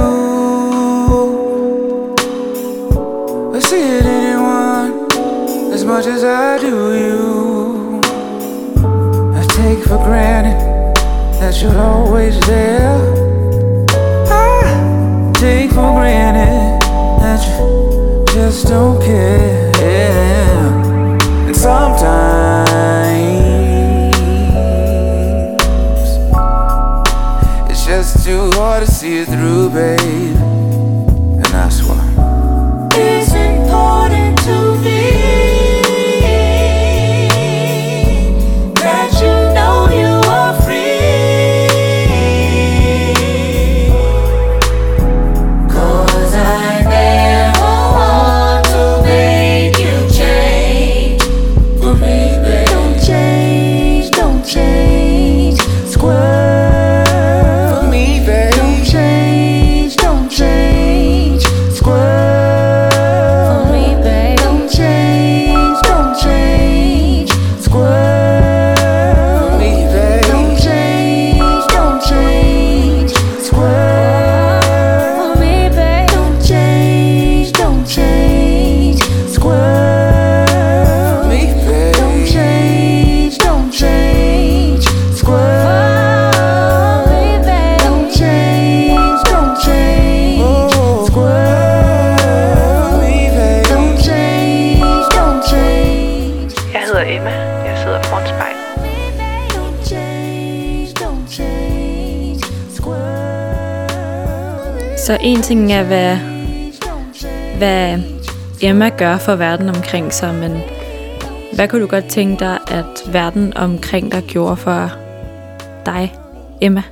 I 3.55 3.59
see 3.59 3.81
it 3.97 4.05
anyone 4.05 4.91
as 5.73 5.83
much 5.83 6.05
as 6.05 6.23
I 6.23 6.57
do 6.59 6.93
you. 7.03 8.01
I 9.35 9.43
take 9.59 9.83
for 9.83 9.97
granted 9.97 10.59
that 11.39 11.61
you're 11.61 11.77
always 11.77 12.39
there. 12.41 12.97
I 14.29 15.31
take 15.35 15.71
for 15.71 15.91
granted 15.99 16.81
that 17.21 17.41
you 17.47 18.25
just 18.33 18.67
don't 18.67 19.01
care. 19.01 19.71
And 21.47 21.55
sometimes 21.55 22.38
too 28.29 28.51
hard 28.59 28.85
to 28.85 28.91
see 28.91 29.17
it 29.17 29.25
through, 29.25 29.71
babe. 29.71 30.38
Så 105.09 105.17
en 105.21 105.41
ting 105.41 105.71
er, 105.71 105.83
hvad, 105.83 106.17
hvad 107.57 108.01
Emma 108.61 108.89
gør 108.97 109.17
for 109.17 109.35
verden 109.35 109.69
omkring 109.69 110.13
sig, 110.13 110.35
men 110.35 110.51
hvad 111.55 111.67
kunne 111.67 111.81
du 111.81 111.87
godt 111.87 112.05
tænke 112.05 112.39
dig, 112.39 112.59
at 112.67 113.13
verden 113.13 113.57
omkring 113.57 114.11
dig 114.11 114.23
gjorde 114.23 114.57
for 114.57 114.91
dig, 115.85 116.15
Emma? 116.61 116.83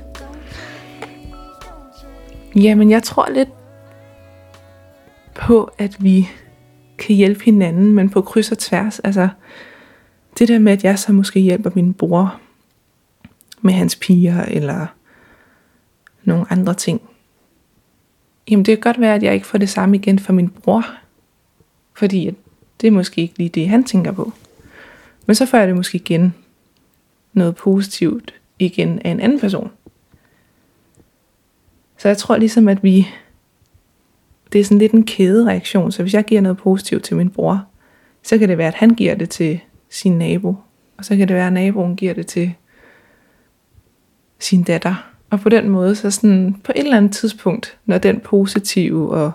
Jamen, 2.56 2.90
jeg 2.90 3.02
tror 3.02 3.28
lidt 3.30 3.48
på, 5.34 5.70
at 5.78 5.96
vi 6.04 6.28
kan 6.98 7.16
hjælpe 7.16 7.44
hinanden, 7.44 7.92
men 7.92 8.10
på 8.10 8.22
kryds 8.22 8.52
og 8.52 8.58
tværs. 8.58 8.98
Altså, 8.98 9.28
det 10.38 10.48
der 10.48 10.58
med, 10.58 10.72
at 10.72 10.84
jeg 10.84 10.98
så 10.98 11.12
måske 11.12 11.40
hjælper 11.40 11.70
min 11.74 11.94
bror 11.94 12.40
med 13.60 13.72
hans 13.72 13.96
piger, 13.96 14.42
eller 14.42 14.86
nogle 16.24 16.46
andre 16.50 16.74
ting. 16.74 17.07
Jamen, 18.50 18.64
det 18.64 18.76
kan 18.76 18.92
godt 18.92 19.00
være, 19.00 19.14
at 19.14 19.22
jeg 19.22 19.34
ikke 19.34 19.46
får 19.46 19.58
det 19.58 19.68
samme 19.68 19.96
igen 19.96 20.18
fra 20.18 20.32
min 20.32 20.48
bror. 20.48 20.84
Fordi 21.94 22.36
det 22.80 22.86
er 22.86 22.90
måske 22.90 23.20
ikke 23.20 23.38
lige 23.38 23.48
det, 23.48 23.68
han 23.68 23.84
tænker 23.84 24.12
på. 24.12 24.32
Men 25.26 25.34
så 25.34 25.46
får 25.46 25.58
jeg 25.58 25.68
det 25.68 25.76
måske 25.76 25.96
igen 25.96 26.34
noget 27.32 27.56
positivt 27.56 28.34
igen 28.58 28.98
af 29.04 29.10
en 29.10 29.20
anden 29.20 29.40
person. 29.40 29.70
Så 31.96 32.08
jeg 32.08 32.18
tror 32.18 32.36
ligesom, 32.36 32.68
at 32.68 32.82
vi... 32.82 33.08
Det 34.52 34.60
er 34.60 34.64
sådan 34.64 34.78
lidt 34.78 34.92
en 34.92 35.06
kædereaktion. 35.06 35.92
Så 35.92 36.02
hvis 36.02 36.14
jeg 36.14 36.24
giver 36.24 36.40
noget 36.40 36.58
positivt 36.58 37.04
til 37.04 37.16
min 37.16 37.30
bror, 37.30 37.64
så 38.22 38.38
kan 38.38 38.48
det 38.48 38.58
være, 38.58 38.68
at 38.68 38.74
han 38.74 38.90
giver 38.90 39.14
det 39.14 39.30
til 39.30 39.60
sin 39.90 40.18
nabo. 40.18 40.56
Og 40.96 41.04
så 41.04 41.16
kan 41.16 41.28
det 41.28 41.36
være, 41.36 41.46
at 41.46 41.52
naboen 41.52 41.96
giver 41.96 42.14
det 42.14 42.26
til 42.26 42.54
sin 44.38 44.62
datter. 44.62 45.07
Og 45.30 45.40
på 45.40 45.48
den 45.48 45.68
måde, 45.68 45.94
så 45.94 46.10
sådan 46.10 46.56
på 46.64 46.72
et 46.76 46.80
eller 46.80 46.96
andet 46.96 47.12
tidspunkt, 47.12 47.78
når 47.86 47.98
den 47.98 48.20
positive 48.20 49.10
og 49.10 49.32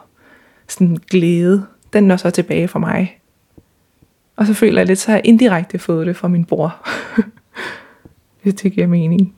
sådan 0.67 0.97
glæde, 1.09 1.65
den 1.93 2.03
når 2.03 2.17
så 2.17 2.29
tilbage 2.29 2.67
for 2.67 2.79
mig. 2.79 3.19
Og 4.35 4.47
så 4.47 4.53
føler 4.53 4.79
jeg 4.79 4.87
lidt, 4.87 4.99
så 4.99 5.07
har 5.07 5.17
jeg 5.17 5.25
indirekte 5.25 5.79
fået 5.79 6.07
det 6.07 6.15
fra 6.15 6.27
min 6.27 6.45
bror. 6.45 6.87
det 8.43 8.63
det 8.63 8.73
giver 8.73 8.87
mening. 8.87 9.35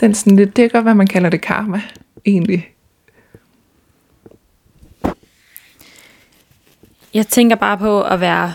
Den 0.00 0.14
sådan 0.14 0.36
lidt, 0.36 0.56
det 0.56 0.70
kan 0.70 0.84
godt 0.84 0.96
man 0.96 1.06
kalder 1.06 1.30
det 1.30 1.40
karma, 1.40 1.82
egentlig. 2.24 2.72
Jeg 7.14 7.26
tænker 7.26 7.56
bare 7.56 7.78
på 7.78 8.02
at 8.02 8.20
være 8.20 8.52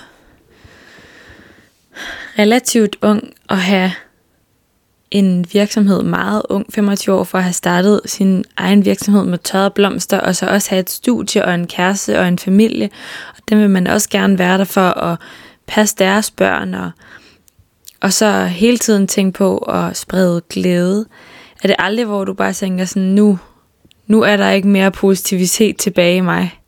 relativt 2.39 2.97
ung 3.01 3.33
og 3.47 3.57
have 3.57 3.91
en 5.11 5.45
virksomhed 5.53 6.03
meget 6.03 6.41
ung, 6.49 6.65
25 6.73 7.15
år, 7.15 7.23
for 7.23 7.37
at 7.37 7.43
have 7.43 7.53
startet 7.53 8.01
sin 8.05 8.43
egen 8.57 8.85
virksomhed 8.85 9.25
med 9.25 9.37
tørrede 9.37 9.69
blomster, 9.69 10.19
og 10.19 10.35
så 10.35 10.45
også 10.45 10.69
have 10.69 10.79
et 10.79 10.89
studie 10.89 11.45
og 11.45 11.55
en 11.55 11.67
kæreste 11.67 12.19
og 12.19 12.27
en 12.27 12.39
familie. 12.39 12.89
Og 13.37 13.41
dem 13.49 13.59
vil 13.59 13.69
man 13.69 13.87
også 13.87 14.09
gerne 14.09 14.39
være 14.39 14.57
der 14.57 14.63
for 14.63 14.89
at 14.89 15.17
passe 15.67 15.95
deres 15.95 16.31
børn, 16.31 16.73
og, 16.73 16.91
og 18.01 18.13
så 18.13 18.45
hele 18.45 18.77
tiden 18.77 19.07
tænke 19.07 19.37
på 19.37 19.57
at 19.57 19.97
sprede 19.97 20.41
glæde. 20.49 21.05
Er 21.63 21.67
det 21.67 21.75
aldrig, 21.79 22.05
hvor 22.05 22.25
du 22.25 22.33
bare 22.33 22.53
tænker 22.53 22.85
sådan, 22.85 23.09
nu, 23.09 23.39
nu 24.07 24.21
er 24.21 24.37
der 24.37 24.49
ikke 24.49 24.67
mere 24.67 24.91
positivitet 24.91 25.77
tilbage 25.77 26.17
i 26.17 26.21
mig? 26.21 26.59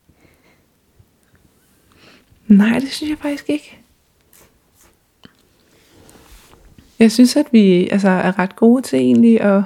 Nej, 2.46 2.78
det 2.78 2.92
synes 2.92 3.10
jeg 3.10 3.18
faktisk 3.18 3.50
ikke. 3.50 3.83
Jeg 7.04 7.12
synes, 7.12 7.36
at 7.36 7.46
vi 7.50 7.88
altså, 7.88 8.08
er 8.08 8.38
ret 8.38 8.56
gode 8.56 8.82
til 8.82 8.98
egentlig 8.98 9.40
at, 9.40 9.62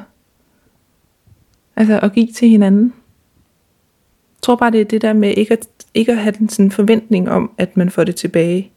altså, 1.76 2.00
at 2.02 2.12
give 2.12 2.32
til 2.32 2.48
hinanden. 2.48 2.84
Jeg 4.36 4.42
tror 4.42 4.56
bare, 4.56 4.70
det 4.70 4.80
er 4.80 4.84
det 4.84 5.02
der 5.02 5.12
med 5.12 5.34
ikke 5.36 5.52
at, 5.52 5.68
ikke 5.94 6.12
at 6.12 6.18
have 6.18 6.34
den 6.38 6.48
sådan 6.48 6.70
forventning 6.70 7.30
om, 7.30 7.52
at 7.58 7.76
man 7.76 7.90
får 7.90 8.04
det 8.04 8.16
tilbage. 8.16 8.70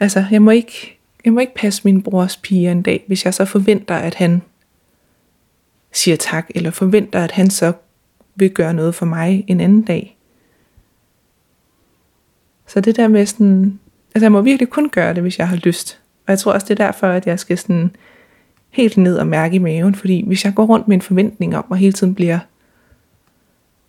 Altså, 0.00 0.24
jeg 0.30 0.42
må 0.42 0.50
ikke, 0.50 0.98
jeg 1.24 1.32
må 1.32 1.40
ikke 1.40 1.54
passe 1.54 1.82
min 1.84 2.02
brors 2.02 2.36
pige 2.36 2.70
en 2.70 2.82
dag, 2.82 3.04
hvis 3.06 3.24
jeg 3.24 3.34
så 3.34 3.44
forventer, 3.44 3.94
at 3.94 4.14
han 4.14 4.42
siger 5.92 6.16
tak, 6.16 6.50
eller 6.54 6.70
forventer, 6.70 7.24
at 7.24 7.30
han 7.30 7.50
så 7.50 7.72
vil 8.34 8.50
gøre 8.50 8.74
noget 8.74 8.94
for 8.94 9.06
mig 9.06 9.44
en 9.46 9.60
anden 9.60 9.82
dag. 9.82 10.16
Så 12.66 12.80
det 12.80 12.96
der 12.96 13.08
med 13.08 13.26
sådan, 13.26 13.80
altså 14.14 14.24
jeg 14.24 14.32
må 14.32 14.40
virkelig 14.40 14.70
kun 14.70 14.88
gøre 14.88 15.14
det, 15.14 15.22
hvis 15.22 15.38
jeg 15.38 15.48
har 15.48 15.56
lyst. 15.56 16.00
Og 16.28 16.32
jeg 16.32 16.38
tror 16.38 16.52
også, 16.52 16.64
det 16.64 16.80
er 16.80 16.86
derfor, 16.86 17.06
at 17.06 17.26
jeg 17.26 17.38
skal 17.38 17.58
sådan 17.58 17.96
helt 18.70 18.96
ned 18.96 19.18
og 19.18 19.26
mærke 19.26 19.56
i 19.56 19.58
maven, 19.58 19.94
fordi 19.94 20.24
hvis 20.26 20.44
jeg 20.44 20.54
går 20.54 20.66
rundt 20.66 20.88
med 20.88 20.96
en 20.96 21.02
forventning 21.02 21.56
om, 21.56 21.64
og 21.68 21.76
hele 21.76 21.92
tiden 21.92 22.14
bliver 22.14 22.38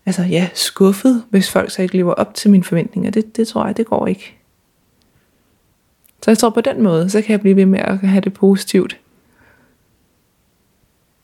altså 0.06 0.24
ja, 0.24 0.50
skuffet, 0.54 1.24
hvis 1.30 1.52
folk 1.52 1.72
så 1.72 1.82
ikke 1.82 1.98
lever 1.98 2.14
op 2.14 2.34
til 2.34 2.52
mine 2.52 2.64
forventninger, 2.64 3.12
det, 3.12 3.38
det 3.38 3.48
tror 3.48 3.66
jeg, 3.66 3.78
det 3.78 3.86
går 3.86 4.08
ikke. 4.08 4.36
Så 6.24 6.32
jeg 6.32 6.38
tror 6.38 6.50
på 6.50 6.62
den 6.62 6.82
måde, 6.82 7.10
så 7.10 7.22
kan 7.22 7.32
jeg 7.32 7.42
blive 7.42 7.56
ved 7.56 7.66
med 7.66 7.80
at 7.80 7.98
have 7.98 8.22
det 8.22 8.34
positivt. 8.34 9.00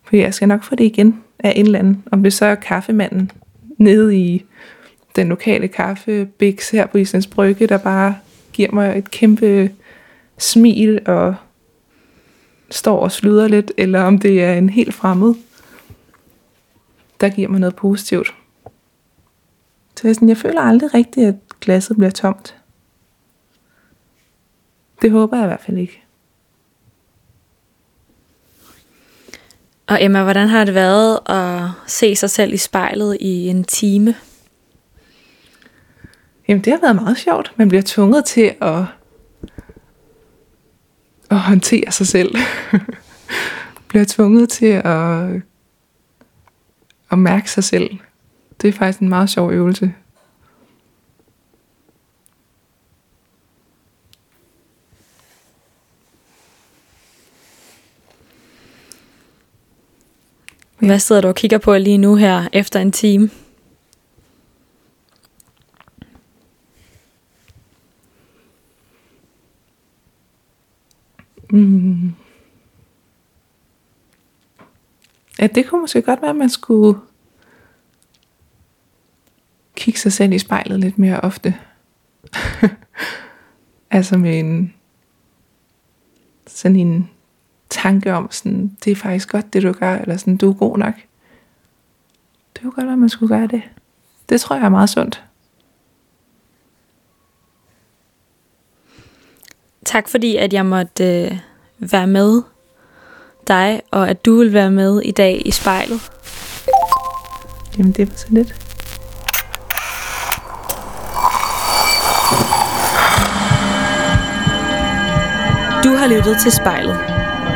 For 0.03 0.15
jeg 0.15 0.33
skal 0.33 0.47
nok 0.47 0.63
få 0.63 0.75
det 0.75 0.83
igen 0.83 1.23
af 1.39 1.53
en 1.55 1.65
eller 1.65 1.79
anden. 1.79 2.03
Om 2.11 2.23
det 2.23 2.33
så 2.33 2.45
er 2.45 2.55
kaffemanden 2.55 3.31
nede 3.77 4.17
i 4.17 4.45
den 5.15 5.27
lokale 5.27 5.67
kaffebiks 5.67 6.69
her 6.69 6.85
på 6.85 6.97
Islands 6.97 7.27
Brygge, 7.27 7.67
der 7.67 7.77
bare 7.77 8.15
giver 8.53 8.71
mig 8.71 8.97
et 8.97 9.11
kæmpe 9.11 9.71
smil 10.37 10.99
og 11.05 11.35
står 12.71 12.99
og 12.99 13.11
sluder 13.11 13.47
lidt, 13.47 13.71
eller 13.77 14.01
om 14.01 14.19
det 14.19 14.43
er 14.43 14.53
en 14.53 14.69
helt 14.69 14.93
fremmed, 14.93 15.35
der 17.21 17.29
giver 17.29 17.47
mig 17.47 17.59
noget 17.59 17.75
positivt. 17.75 18.35
Så 19.95 20.07
jeg, 20.07 20.15
sådan, 20.15 20.29
jeg 20.29 20.37
føler 20.37 20.61
aldrig 20.61 20.93
rigtigt, 20.93 21.27
at 21.27 21.35
glasset 21.61 21.97
bliver 21.97 22.11
tomt. 22.11 22.55
Det 25.01 25.11
håber 25.11 25.37
jeg 25.37 25.45
i 25.45 25.47
hvert 25.47 25.61
fald 25.61 25.77
ikke. 25.77 26.01
Og 29.87 30.03
Emma, 30.03 30.23
hvordan 30.23 30.47
har 30.47 30.65
det 30.65 30.73
været 30.73 31.19
at 31.29 31.69
se 31.87 32.15
sig 32.15 32.29
selv 32.29 32.53
i 32.53 32.57
spejlet 32.57 33.17
i 33.19 33.47
en 33.47 33.63
time? 33.63 34.15
Jamen, 36.47 36.63
det 36.63 36.73
har 36.73 36.79
været 36.79 36.95
meget 36.95 37.17
sjovt. 37.17 37.53
Man 37.55 37.69
bliver 37.69 37.83
tvunget 37.85 38.25
til 38.25 38.55
at, 38.61 38.83
at 41.35 41.41
håndtere 41.41 41.91
sig 41.91 42.07
selv. 42.07 42.35
bliver 43.87 44.05
tvunget 44.07 44.49
til 44.49 44.65
at, 44.65 45.41
at 47.11 47.19
mærke 47.19 47.51
sig 47.51 47.63
selv. 47.63 47.89
Det 48.61 48.67
er 48.67 48.73
faktisk 48.73 48.99
en 48.99 49.09
meget 49.09 49.29
sjov 49.29 49.51
øvelse. 49.51 49.93
Hvad 60.79 60.99
sidder 60.99 61.21
du 61.21 61.27
og 61.27 61.35
kigger 61.35 61.57
på 61.57 61.77
lige 61.77 61.97
nu 61.97 62.15
her 62.15 62.47
efter 62.53 62.79
en 62.79 62.91
time? 62.91 63.29
At 75.45 75.55
det 75.55 75.67
kunne 75.67 75.81
måske 75.81 76.01
godt 76.01 76.21
være, 76.21 76.29
at 76.29 76.35
man 76.35 76.49
skulle 76.49 76.99
kigge 79.75 79.99
sig 79.99 80.13
selv 80.13 80.33
i 80.33 80.39
spejlet 80.39 80.79
lidt 80.79 80.97
mere 80.97 81.21
ofte. 81.21 81.55
altså 83.91 84.17
med 84.17 84.39
en 84.39 84.73
sådan 86.47 86.75
en 86.75 87.09
tanke 87.69 88.13
om, 88.13 88.31
sådan, 88.31 88.77
det 88.85 88.91
er 88.91 88.95
faktisk 88.95 89.29
godt, 89.29 89.53
det 89.53 89.63
du 89.63 89.71
gør, 89.71 89.95
eller 89.95 90.17
sådan, 90.17 90.37
du 90.37 90.49
er 90.49 90.53
god 90.53 90.77
nok. 90.77 90.93
Det 92.53 92.61
kunne 92.61 92.71
godt 92.71 92.85
være, 92.85 92.93
at 92.93 92.99
man 92.99 93.09
skulle 93.09 93.37
gøre 93.37 93.47
det. 93.47 93.61
Det 94.29 94.41
tror 94.41 94.55
jeg 94.55 94.65
er 94.65 94.69
meget 94.69 94.89
sundt. 94.89 95.23
Tak 99.85 100.09
fordi, 100.09 100.35
at 100.35 100.53
jeg 100.53 100.65
måtte 100.65 101.25
øh, 101.25 101.37
være 101.79 102.07
med 102.07 102.41
dig, 103.47 103.81
og 103.91 104.09
at 104.09 104.25
du 104.25 104.37
vil 104.37 104.53
være 104.53 104.71
med 104.71 105.01
i 105.01 105.11
dag 105.11 105.41
i 105.45 105.51
spejlet. 105.51 106.01
Jamen, 107.77 107.91
det 107.91 108.09
var 108.09 108.15
så 108.15 108.25
lidt. 108.29 108.55
Du 115.83 115.89
har 115.95 116.07
lyttet 116.07 116.37
til 116.43 116.51
spejlet. 116.51 116.97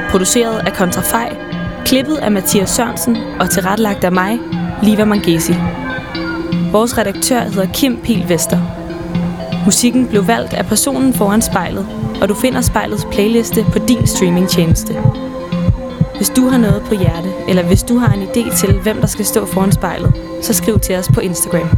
Produceret 0.10 0.60
af 0.68 0.74
Kontrafej, 0.74 1.38
klippet 1.86 2.16
af 2.16 2.32
Mathias 2.32 2.70
Sørensen 2.70 3.18
og 3.40 3.50
tilrettelagt 3.50 4.04
af 4.04 4.12
mig, 4.12 4.40
Liva 4.84 5.06
Mangesi. 5.06 5.54
Vores 6.72 6.98
redaktør 6.98 7.40
hedder 7.40 7.74
Kim 7.74 8.00
Pil 8.04 8.30
Vester. 8.30 8.60
Musikken 9.66 10.08
blev 10.08 10.28
valgt 10.28 10.54
af 10.54 10.66
personen 10.66 11.14
foran 11.14 11.42
spejlet, 11.42 11.88
og 12.22 12.30
du 12.30 12.34
finder 12.34 12.62
spejlets 12.62 13.08
playliste 13.12 13.66
på 13.72 13.80
din 13.80 14.08
streamingtjeneste. 14.08 14.94
Hvis 16.20 16.30
du 16.30 16.48
har 16.48 16.58
noget 16.58 16.84
på 16.84 16.96
hjerte, 16.96 17.30
eller 17.48 17.64
hvis 17.64 17.84
du 17.84 17.98
har 17.98 18.14
en 18.14 18.24
idé 18.24 18.58
til, 18.58 18.80
hvem 18.80 18.98
der 18.98 19.08
skal 19.08 19.26
stå 19.26 19.46
foran 19.46 19.72
spejlet, 19.72 20.14
så 20.42 20.54
skriv 20.54 20.80
til 20.80 20.96
os 20.96 21.08
på 21.14 21.20
Instagram. 21.20 21.70